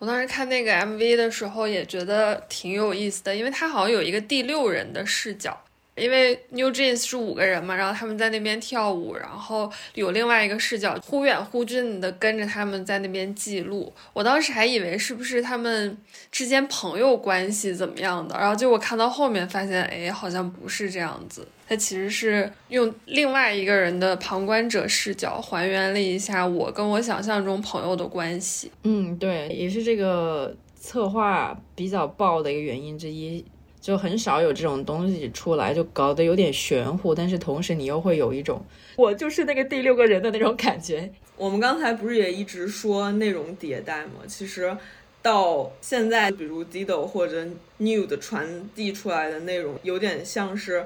[0.00, 5.56] 我当时看那个 MV 的时候也觉得挺有意思的，因为它好像有一个第六人的视角。
[5.96, 13.92] 因为 New Jeans 是五个人嘛，然后他们在那边跳舞，然后有另外一个视角，忽远忽近的跟着他们在那边记录。
[14.14, 15.98] 我当时还以为是不是他们
[16.32, 21.46] 之间朋友关系怎么样的，然后结果看到后面发现，哎，好像不是这样子。
[21.70, 28.72] 他其实是用另外一个人的旁观者视角还原了一下我跟我想象中朋友的关系。
[28.82, 33.44] 嗯，对，也是这个策划比较爆的一个原因之一。
[33.80, 38.60] 就很少有这种东西出来，就搞得有点玄乎，但是同时你又会有一种
[38.96, 41.08] 我就是那个第六个人的那种感觉。
[41.36, 44.22] 我们刚才不是也一直说内容迭代吗？
[44.26, 44.76] 其实
[45.22, 47.46] 到现在，比如 Dido 或者
[47.78, 50.84] New 的传递出来的内容，有点像是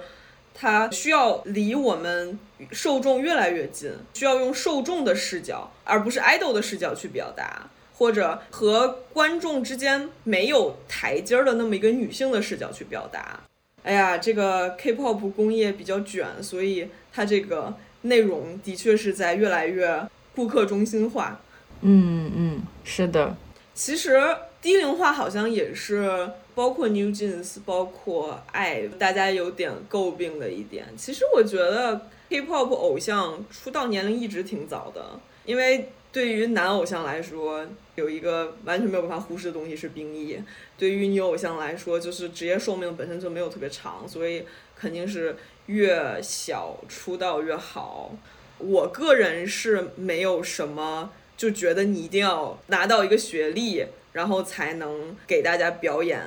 [0.55, 2.39] 它需要离我们
[2.71, 7.69] 受众越来越近，需要用受众的视角，而不是 idol 的视角去表达。
[7.97, 13.39] 或者和观众之间没有台阶儿的那么一个女性的视角去表达。
[13.85, 21.41] 哎呀，这个 K-pop 工业比较卷，所以它这个内容的确是在越来越顾客中心化。
[21.83, 23.37] 嗯嗯，是的。
[23.75, 24.21] 其实
[24.61, 30.87] 低龄化好像也是包括 New Jeans，包括爱，大家有点诟病的一点。
[30.97, 35.91] 其实我觉得 K-pop 偶像出道年龄一直挺早的，因为。
[36.15, 40.37] 对于男偶像来说，有一个完全没有办法忽视的东西是兵役；
[40.79, 44.45] 对于女偶像来说，就是职业寿命本身就没有特别长，所以
[44.77, 45.37] 肯定是
[45.67, 48.15] 越小出道越好。
[48.59, 53.85] 我个人是没有什么就觉得你一定要拿到一个学历，
[54.15, 56.23] 然后才能给大家表演，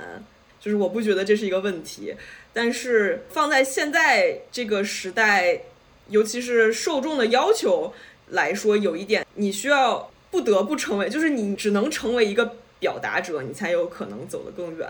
[0.60, 2.16] 就是我不觉得这是一个问题。
[2.54, 5.62] 但是放在现在这个时代，
[6.10, 7.94] 尤其是受众的要求。
[8.32, 14.86] 来说有一点，你需要不得不成为，就是你只能成为一个表达者，你才有可能走得更远。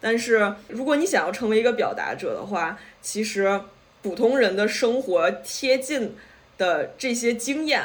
[0.00, 3.60] 但是如果你想要成为一个表达者的话，其实
[4.02, 6.16] 普通人的生活贴近
[6.58, 7.84] 的这些经验，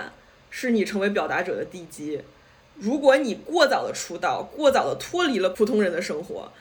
[0.50, 2.20] 是你成为表达者的地基。
[2.82, 6.52] 如果你过早的出道，过早的脱离了普通人的生活，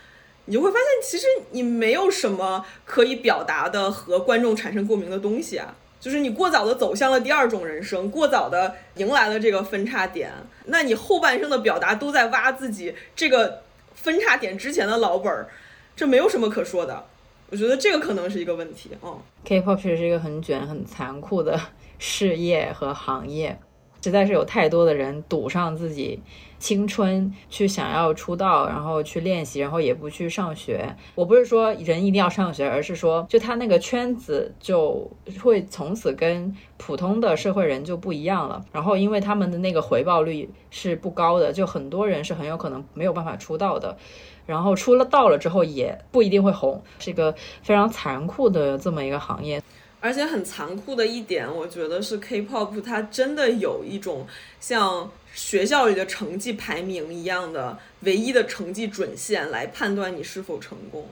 [0.44, 5.74] 你就会发现，其实你没有什么可以表达的和观众产生共鸣的东西啊。
[5.98, 10.30] 就是你过早的走向了第二种人生，过早的迎来了这个分叉点，
[10.66, 13.62] 那你后半生的表达都在挖自己这个
[13.94, 15.48] 分叉点之前的老本儿，
[15.96, 17.04] 这没有什么可说的。
[17.50, 18.90] 我觉得这个可能是一个问题。
[19.02, 21.58] 嗯，K-pop 确实是一个很卷、很残酷的
[21.98, 23.58] 事业和行业，
[24.02, 26.20] 实在是有太多的人赌上自己。
[26.58, 30.94] 青春去想要出道，然后去练习，然后也不去上学。
[31.14, 35.10] 我不是说人一定要上学，而是说，就他那个圈子就
[35.42, 38.62] 会从此跟普通的社会人就不一样了。
[38.72, 43.96] 然后，因为他们的那个回报率是不高的，就很多人是很有可能没有办法出道的。
[44.44, 49.62] 然后出了道了之后，也不一定会红，是一个非常残酷的这么一个行业。
[50.00, 54.26] 而且很残酷的一点，我觉得是 K-pop 它真的有一种
[54.58, 55.10] 像。
[55.32, 61.08] 学校里的成绩排名一样的唯一的成绩准线来判断你是否成功，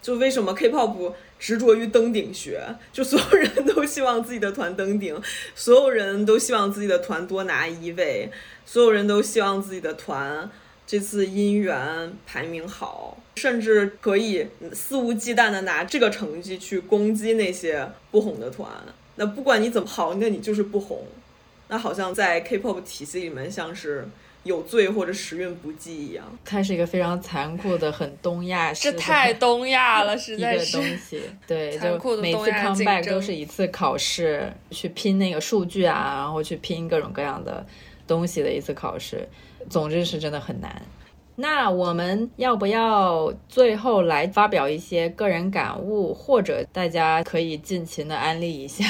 [0.00, 2.64] 就为什么 K-pop 执着于登顶学？
[2.90, 5.20] 就所有人都希望自己的团登顶，
[5.54, 8.30] 所有人都希望自己的团多拿一位，
[8.64, 10.50] 所有人都希望自己的团
[10.86, 18.68] 这次姻缘排名好，甚至可以肆无忌惮的拿这个成绩去攻击那些不红的团。
[19.16, 21.06] 那不管你怎么好，那你就是不红。
[21.68, 24.06] 那好像在 K-pop 体系里面，像是
[24.42, 26.24] 有罪或者时运不济一样。
[26.44, 30.78] 它是一个非常残酷的、很东亚式，这太东亚了，实在是。
[30.78, 37.64] 一个东西，对，就每次 come back 都是一次考试，去拼那个数据啊，然后去拼各种各样的
[38.06, 39.26] 东西的一次考试。
[39.70, 40.82] 总之是真的很难。
[41.36, 48.84] 那我们要不要最后来发表一些个人感悟，或者大家可以尽情的安利一下？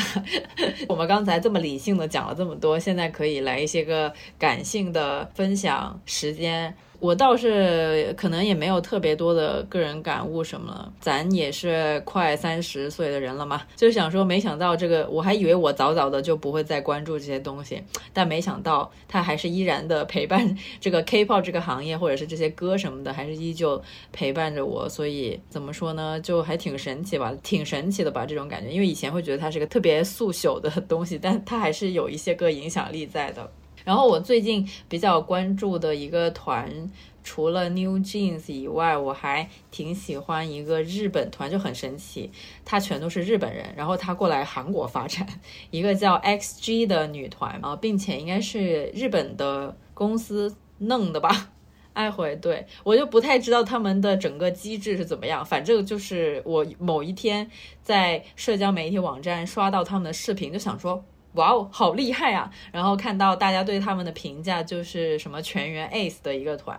[0.89, 6.75] 我们刚才这么理性的讲了这么多，现在可以来一些个感性的分享时间。
[7.05, 17.83] 我倒是可能也没有特别多的个人感悟什么，咱也是快三十岁的人了嘛，就想说，没想到这个，我还以为我早早的就不会再关注这些东西，
[18.15, 24.89] 但没想到它还是依然的陪伴 这个 K-pop 这个行业，或者是这些歌什么的，还是依旧陪伴着我。
[24.89, 28.71] 所以怎么说呢，就还挺神奇吧，挺神奇的吧，这种感觉。
[28.71, 33.51] 因为以前会觉得它是个特别速朽的东西，但它还是有一些个影响力在的。
[33.85, 36.91] 然后我最近比较关注的一个团，
[37.23, 42.31] 除了 New Jeans 以外，我还挺喜欢一个日本团，就很神奇，
[42.65, 45.27] 他全都是日本人，然后他过来韩国发展，
[45.71, 51.51] 一个叫 XG 的女团啊，并且应该是日本的公司弄的吧。
[51.93, 57.49] 爱回对我就不太知道他们的整个机制是怎么样，反正就是我某一天
[57.83, 61.05] 在社交媒体网站刷到他们的视频，就想说。
[61.35, 62.51] 哇哦，好厉害啊！
[62.73, 66.77] 然后看到大家对他们的评价就是什么全员 ace 的一个团，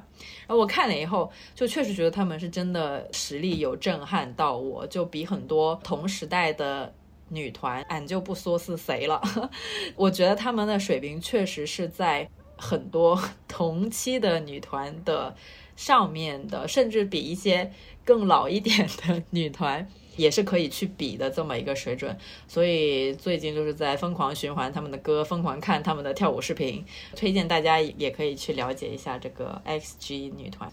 [0.47, 6.93] 然后我看了以后，就确实觉得他们是真的实力有震撼到我，就比很多同时代的
[7.29, 9.21] 女团，俺就不说是谁了。
[9.95, 15.35] 我觉得他们的水平确实是在很多同期的女团的
[15.75, 17.69] 上面的，甚至比一些
[18.05, 19.85] 更老一点的女团。
[20.15, 26.85] 也是可以去比的这么一个水准，所以最近就是在疯狂循环他们的歌，疯狂看他们的跳舞视频，
[27.15, 30.71] 推荐大家也可以去了解一下这个 XG 女团。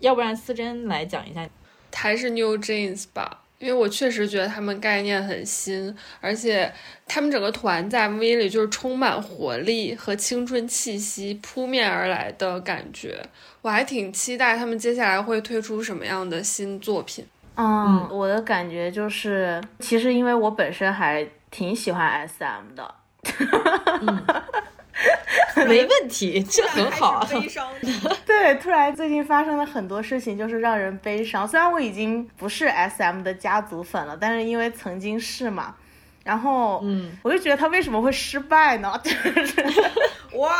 [0.00, 1.48] 要不然思珍来讲一下，
[1.94, 6.72] 还是 New Jeans 吧，因为我确实觉得他们概念很新，而且
[7.06, 13.22] 他们整个团在 MV 里就是充满活力和青春气息扑面而来的感觉，
[13.60, 17.26] 我还挺期待他们接下来会推出什么样的新作品。
[17.56, 22.94] 嗯，我的感觉就是，其实因为我本身还挺喜欢 SM 的，
[25.66, 27.26] 没问题，这很好。
[27.30, 27.68] 悲伤。
[28.24, 31.46] 对，突然最近发生了很多事情，就是让人悲伤。
[31.46, 35.74] 虽然我已经不是 SM 的家族粉了，但是因为曾经是嘛，
[36.24, 38.98] 然后嗯，我就觉得他为什么会失败呢？
[39.04, 39.62] 就是
[40.36, 40.54] 哇，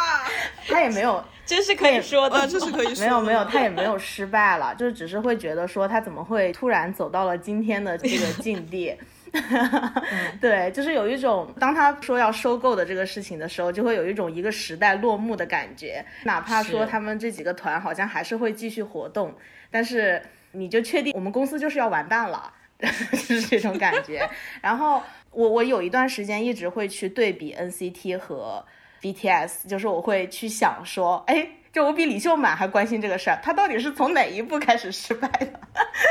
[0.68, 1.22] 他也没有。
[1.50, 3.04] 这是可以说的，这是可以说。
[3.04, 8.96] 没有没有，他也没有失败了， 就是只是会觉得说他怎么会突然走到了今天的这个境地。
[10.40, 16.04] 对，就是有一种当他说要收购的这个事情的时候，就会有一种一个时代落幕的感觉。
[16.22, 19.34] 哪怕说他们这几个团好像还是会继续活动，
[19.72, 20.22] 但是
[20.52, 22.52] 你就确定我们公司就是要完蛋了，
[23.14, 24.28] 是这种感觉。
[24.60, 28.64] 然后我我有一段时间一直会去对比 NCT 和。
[29.00, 35.60] BTS 就是我会去想说，哎，就我比李秀满还关心这个事儿，他到底是从哪一步开始失败的？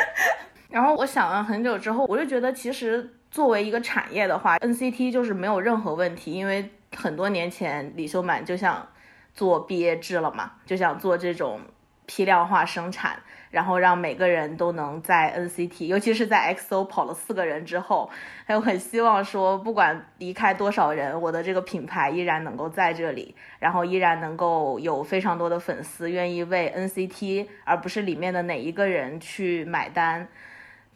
[0.69, 8.87] 然后我想了很久之后，我就觉得其实作为一个产业的话，NCT 就是没有任何问题，因为很多年前李秀满就想
[9.33, 11.61] 做毕业制了嘛，就想做这种
[12.05, 13.19] 批量化生产。
[13.49, 18.09] 然后让每个人都能在 NCT，尤其是在 XO 跑了四个人之后，
[18.45, 30.27] 还有很希望说，不管离开多少人，我的这个品牌依然能够在这里，然后依然能够有非常多的粉丝愿意为 NCT，而不是里面的哪一个人去买单。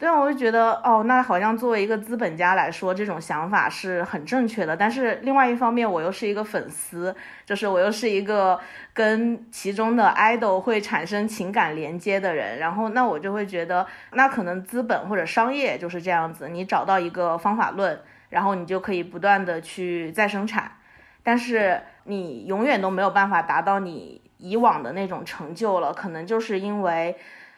[0.04, 4.76] 对，我就觉得哦，那好像作为一个资本家来说，这种想法是很正确的。
[4.76, 8.60] 但是另外一方面，我又是一个粉丝，就是我又是一个
[8.94, 12.60] 跟其中的 idol 会产生情感连接的人。
[12.60, 17.98] 然后那我就会觉得，那可能资本或者商业就是这样子，你找到一个方法论，
[18.28, 20.70] 然后你就可以不断的去再生产，
[21.24, 27.16] 但是你永远都没有办法达到你以往的那种成就了，可能就是因为。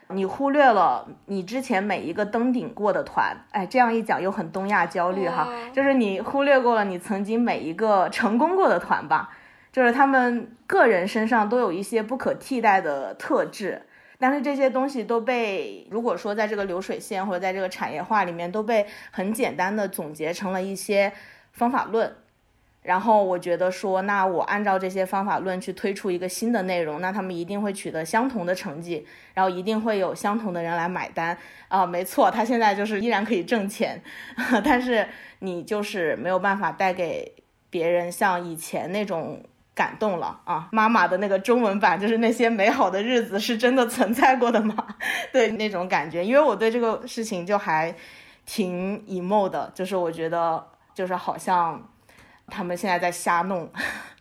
[0.09, 9.31] 你忽略了你之前每一个登顶过的团，哎，这样一讲又很东亚焦虑哈，就是你忽略过了你曾经每一个成功过的团吧，
[9.71, 13.81] 就是他们个人身上都有一些不可替代的特质，
[14.19, 21.11] 但是这些东西都被如果说在这个流水线或者在这个产业化里面都被很简单的总结成了一些
[21.51, 22.15] 方法论。
[22.85, 31.35] 然后我觉得说，那我按照这些方法论去推出一个新的内容，那他们一定会取得相同的成绩，然后一定会有相同的人来买单
[31.67, 31.83] 啊。
[31.83, 33.99] 没错，他现在就是依然可以挣钱，
[34.63, 35.07] 但是
[35.39, 37.33] 你就是没有办法带给
[37.71, 39.41] 别人像以前那种
[39.73, 40.69] 感动了啊。
[40.71, 44.75] 妈妈的那个中文版就是那些美好的日子是真的存在过的吗？
[45.33, 47.95] 对那种感觉，因为我对这个事情就还
[48.45, 51.83] 挺 emo 的，就是我觉得就是好像。
[52.47, 53.69] 他们现在在瞎弄，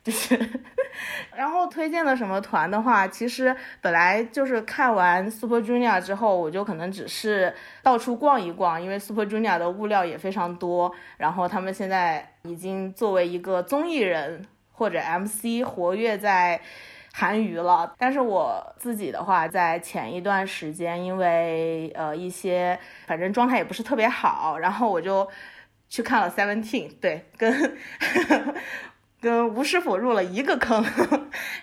[0.03, 0.39] 就是，
[1.37, 10.93] 然后推荐的什么团的话，其实本来就是看完 Super Junior 之后，我就可能只是到处逛一逛，因为 Super Junior 的物料也非常多。
[11.19, 16.61] 然后他们现在已经作为一个综艺人或者 MC 活跃在
[17.13, 17.95] 韩娱了。
[17.99, 25.29] 但是我自己的话，在前一段时间，因为呃一些反正状态也不是特别好，然后我就
[25.95, 27.77] 去看了 Seventeen，对，跟
[29.21, 30.85] 跟吴师傅入了一个坑，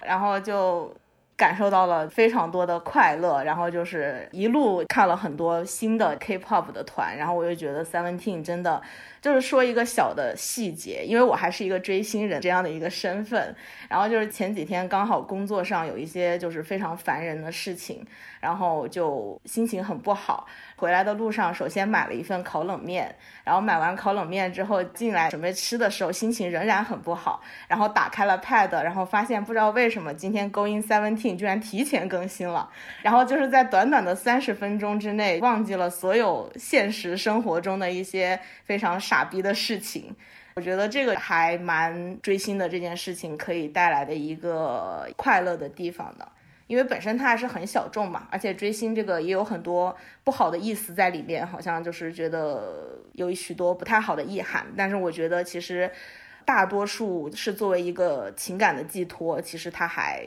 [0.06, 0.96] 然后就。
[1.38, 8.80] 感受到了非常多的快乐，然后就是一路看了很多新的 K-pop 的团，然后我就觉得 Seventeen 真的
[9.22, 13.56] 就是说一个小的细节，因为我还是一个追星人这样的一个身份，
[13.88, 18.04] 然后就是前几天刚好工作上有一些就是非常烦人的事情，
[18.40, 20.48] 然后就心情很不好。
[20.76, 27.40] 回来的路上，首先买了一份烤冷面，然后买完烤冷面之后进来准备吃的时候，心情仍然很不好。
[27.68, 32.68] 然后打开了 Pad，然后发现不知道为什么今天 Going Seventeen 居然提前更新了。
[33.04, 40.16] 然后就是在短短的三十分钟之内，忘记了所有现实生活中的一些非常傻逼的事情。
[40.56, 46.26] 我觉得这个还蛮追星的这件事情可以带来的一个快乐的地方的。
[46.68, 49.94] 因为本身它还是很小众嘛，而且追星这个也有很多
[50.24, 54.66] 不好的意思在里面，好像就是觉得有许多不太好的意涵。
[54.78, 55.92] 但是我觉得其实
[56.46, 60.26] 大多数是作为一个情感的寄托，其实它还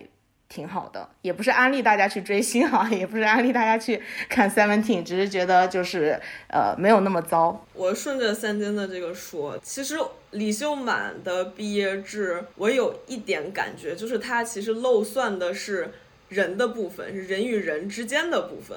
[0.54, 1.08] 挺好的。
[1.22, 7.66] 也不是安利大家去追星哈，也不是安利大家去看 Seventeen，只是觉得就是呃没有那么糟。
[7.72, 9.96] 我顺着三金的这个说，其实
[10.30, 15.90] 李秀满的毕业制，我有一点感觉，就是他其实漏算的是。
[16.30, 18.76] 人的部分是人与人之间的部分，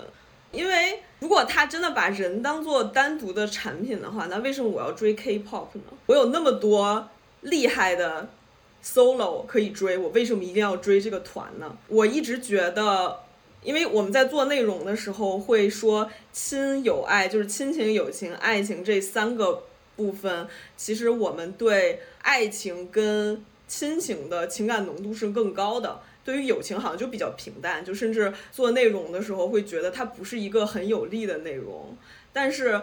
[0.51, 5.83] 因为如果他真的把人当做单独的产品的话，那为什么我要追 K-pop 呢？
[6.05, 7.09] 我有那么多
[7.41, 8.29] 厉害的
[8.83, 11.77] solo 可以追，我为什么一定要追这个团呢？
[11.87, 13.19] 我一直觉得，
[13.63, 19.63] 因为我们在做内容的时候会说亲友爱，就是亲情、友情、爱情这三个
[19.95, 25.99] 部分，其实我们对爱情跟亲情的情感浓度是更高的。
[26.23, 31.95] 对于友情好像就比较平淡，就甚至做内容的时候会觉得它不是一个很有利的内容。
[32.33, 32.81] 但是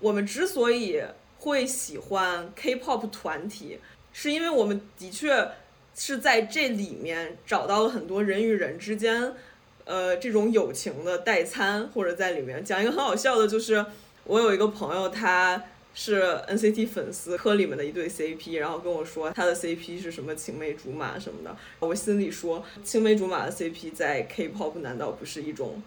[0.00, 1.00] 我们之所以
[1.38, 3.78] 会喜欢 K-pop 团体，
[4.12, 5.50] 是因为我们的确
[5.94, 9.32] 是在这里面找到了很多人与人之间，
[9.84, 13.84] 呃，这种友情的代餐，或者在里面讲一个很好笑的，就是
[14.24, 15.62] 我有一个朋友他。
[15.92, 25.82] 是 NCT 粉丝科里面的一对 CP，然后跟我说他的 CP 是什么青梅竹马什么的，我心里说青梅竹马的 CP 在 K-pop 难道不是一种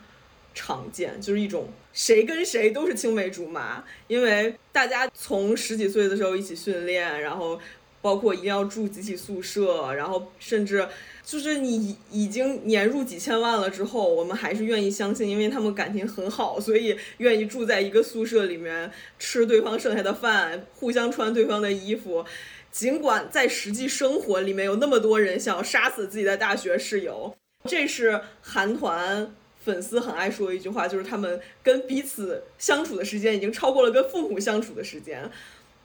[0.53, 7.57] 常见，就是一种谁跟谁都是青梅竹马，因为大家从十几岁的时候一起训练，然后
[8.03, 10.87] 包括一定要住集体宿舍，然后甚至。
[11.25, 22.25] 就是你已经年入几千万了之后，我们还是愿意相信，因为他们感情很好，所以愿意住在一个宿舍里面，吃对方剩下的饭，互相穿对方的衣服。
[22.73, 35.31] 尽管在实际生活里面有那么多人想要杀死自己的大学室友，这是韩团粉丝很爱说的一句话，就是他们跟彼此相处的时间已经超过了跟父母相处的时间。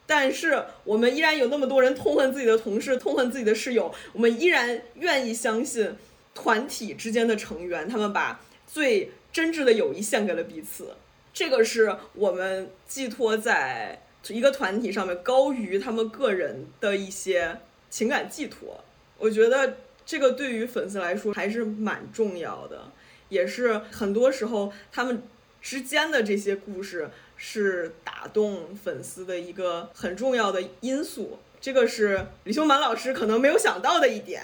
[0.09, 3.93] 但是我们依然有那么多人痛恨自己的同事，痛恨自己的室友。
[4.11, 5.95] 我们依然愿意相信
[6.33, 10.95] 团体之间的成员，他们把最真挚的友谊献给了彼此。
[11.31, 17.59] 这个是我们寄托在一个团体上面，高于他们个人的一些
[17.91, 18.83] 情感寄托。
[19.19, 19.77] 我觉得
[20.07, 22.91] 这个对于粉丝来说还是蛮重要的，
[23.29, 25.21] 也是很多时候他们
[25.61, 27.11] 之间的这些故事。
[27.41, 34.43] 是打动粉丝的一个很重要的因素，这个是李秀满老师可能没有想到的一点。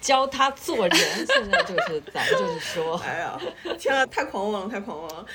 [0.00, 3.36] 教他做人，现在就是咱就是说， 哎呀，
[3.76, 5.26] 天啊，太狂妄了，太狂妄了！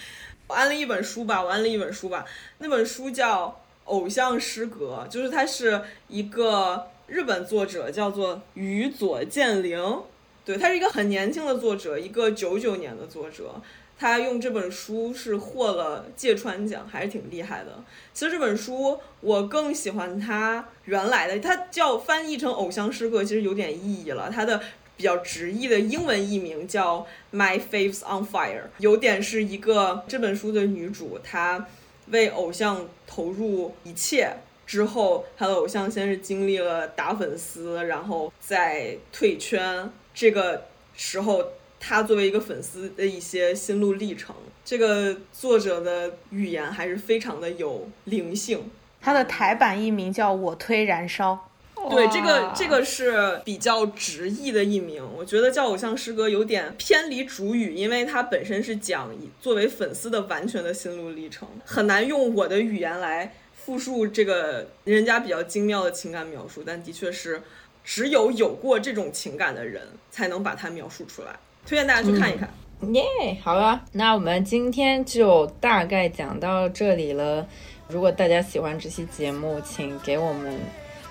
[0.48, 2.24] 我安了一本书吧，我安了一本书吧，
[2.60, 3.48] 那本书叫
[3.84, 10.02] 《偶像失格》，就是它是一个日本作者，叫做宇佐健灵，
[10.46, 13.56] 对，他是一个很年轻的作者，一个九九年的作者。
[14.04, 17.82] 他用这本书是获了芥川奖，还是挺厉害的。
[18.14, 24.30] 其实这本书我更喜欢他原来的，它叫翻译成《偶像诗歌》，其实有点意义了。
[24.30, 24.62] 它的
[24.98, 31.66] 比较直译的英文译名叫《My Faith's on Fire》，有点是一个这本书的女主，她
[32.08, 34.36] 为偶像投入一切
[34.68, 41.54] 之后，她的偶像先是经历了打粉丝，然后再退圈，这个时候。
[41.86, 44.34] 他作为一个粉丝的一些心路历程，
[44.64, 48.72] 这个作者的语言还是非常的有灵性。
[49.02, 51.50] 他的台版译名叫我推燃烧，
[51.90, 55.04] 对，这个这个是比较直译的译名。
[55.18, 59.12] 我觉得叫偶像诗歌有点偏离主语，因为它本身是讲
[59.42, 66.64] 作为粉丝的完全的心路历程，很难用我的语言来复述这个人家比较精妙的情感描述。
[66.66, 67.42] 但的确是
[67.84, 71.36] 只有有过这种情感的人才能把它描述出来。
[71.66, 72.50] 推荐大家去看一看。
[72.94, 73.04] 耶，
[73.44, 77.46] 好了，那我们今天就大概讲到这里了。
[77.88, 80.60] 如果大家喜欢这期节目，请给我们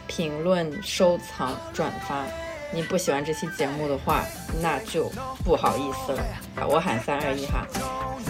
[0.07, 2.25] 评论、收藏、转发。
[2.75, 4.25] 你不喜欢这期节目的话，
[4.63, 5.11] 那就
[5.45, 6.23] 不好意思了。
[6.57, 7.67] 好，我喊三二一哈，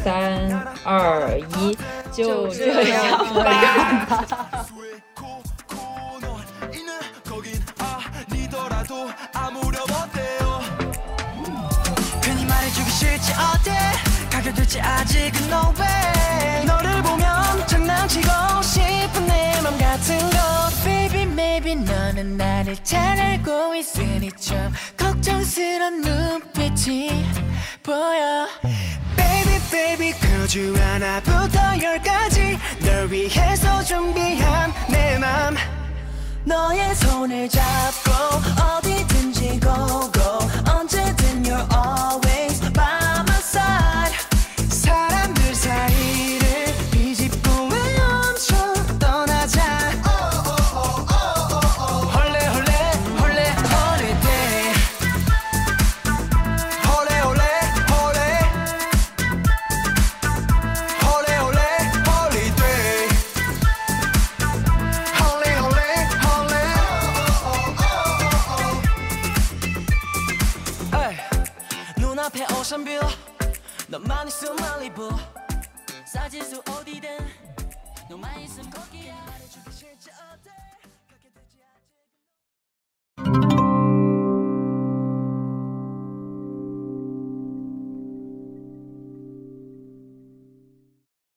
[0.04, 0.50] 三
[0.84, 1.76] 二一，
[2.12, 4.66] 就这样吧。
[13.22, 13.72] 싫지 어때?
[14.30, 16.64] 가려들지 아직은 no way.
[16.66, 18.28] 너를 보면 장난치고
[18.62, 20.38] 싶은 내 맘 같은 것.
[20.84, 27.24] Baby maybe 너는 나를 잘 알고 있으니 좀 걱정스런 눈빛이
[27.82, 28.48] 보여.
[29.16, 35.56] Baby baby 그주 하나부터 열까지 널 위해서 준비한 내 맘
[36.44, 38.10] 너의 손을 잡고
[38.60, 40.38] 어디든지 go go.
[40.74, 42.60] 언제든 you're always
[72.72, 72.88] 션뷰
[73.88, 75.10] 너만 있음 말리부
[76.06, 76.91] 사질 수 어디